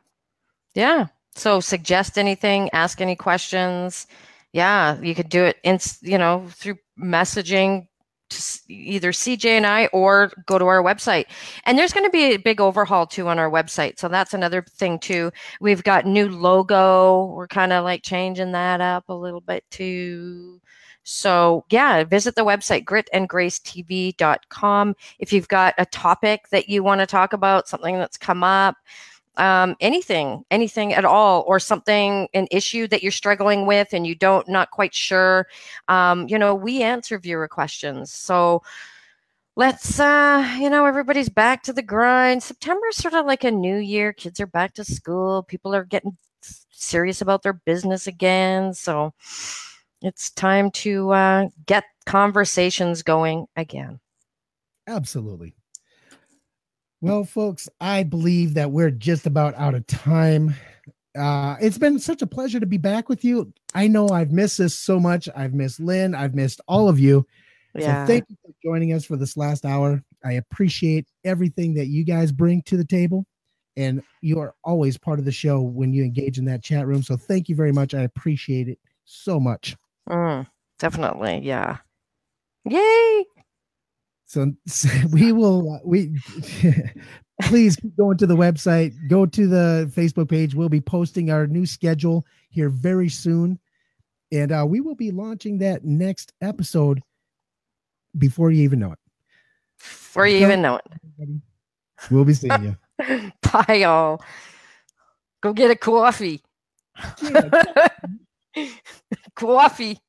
[0.74, 1.08] Yeah.
[1.36, 4.08] So suggest anything, ask any questions.
[4.54, 7.88] Yeah, you could do it in, you know, through messaging
[8.30, 11.26] to either CJ and I or go to our website.
[11.66, 14.00] And there's going to be a big overhaul too on our website.
[14.00, 15.32] So that's another thing too.
[15.62, 17.26] We've got new logo.
[17.26, 20.60] We're kind of like changing that up a little bit too.
[21.04, 27.08] So yeah, visit the website gritandgracetv.com if you've got a topic that you want to
[27.08, 28.76] talk about, something that's come up
[29.38, 34.16] um, anything, anything at all, or something, an issue that you're struggling with and you
[34.16, 35.48] don't, not quite sure,
[35.88, 38.12] um, you know, we answer viewer questions.
[38.12, 38.62] So
[39.56, 42.44] let's, uh, you know, everybody's back to the grind.
[42.44, 44.14] September is sort of like a new year.
[44.14, 45.44] Kids are back to school.
[45.44, 46.18] People are getting
[46.70, 48.74] serious about their business again.
[48.74, 49.14] So
[50.02, 54.00] it's time to uh, get conversations going again.
[54.88, 55.56] Absolutely.
[57.02, 60.56] Well, folks, I believe that we're just about out of time.
[61.18, 63.54] Uh, it's been such a pleasure to be back with you.
[63.76, 65.30] I know I've missed this so much.
[65.36, 66.16] I've missed Lynn.
[66.16, 67.26] I've missed all of you.
[67.76, 68.04] Yeah.
[68.06, 70.04] So thank you for joining us for this last hour.
[70.26, 73.26] I appreciate everything that you guys bring to the table.
[73.76, 77.04] And you are always part of the show when you engage in that chat room.
[77.04, 77.93] So thank you very much.
[77.93, 79.76] I appreciate it so much.
[80.10, 80.48] Mm,
[80.80, 81.41] definitely.
[81.43, 81.78] Yeah.
[82.66, 83.26] Yay.
[84.28, 86.16] So, so we will uh, we
[87.44, 90.54] please go into the website, go to the Facebook page.
[90.54, 93.60] We'll be posting our new schedule here very soon.
[94.32, 97.02] And uh, we will be launching that next episode
[98.18, 99.00] before you even know it.
[99.80, 101.30] Before you so, even know it.
[102.12, 102.76] We'll be seeing you.
[103.42, 104.22] Bye, y'all.
[105.42, 106.42] Go get a coffee.
[109.36, 110.00] coffee.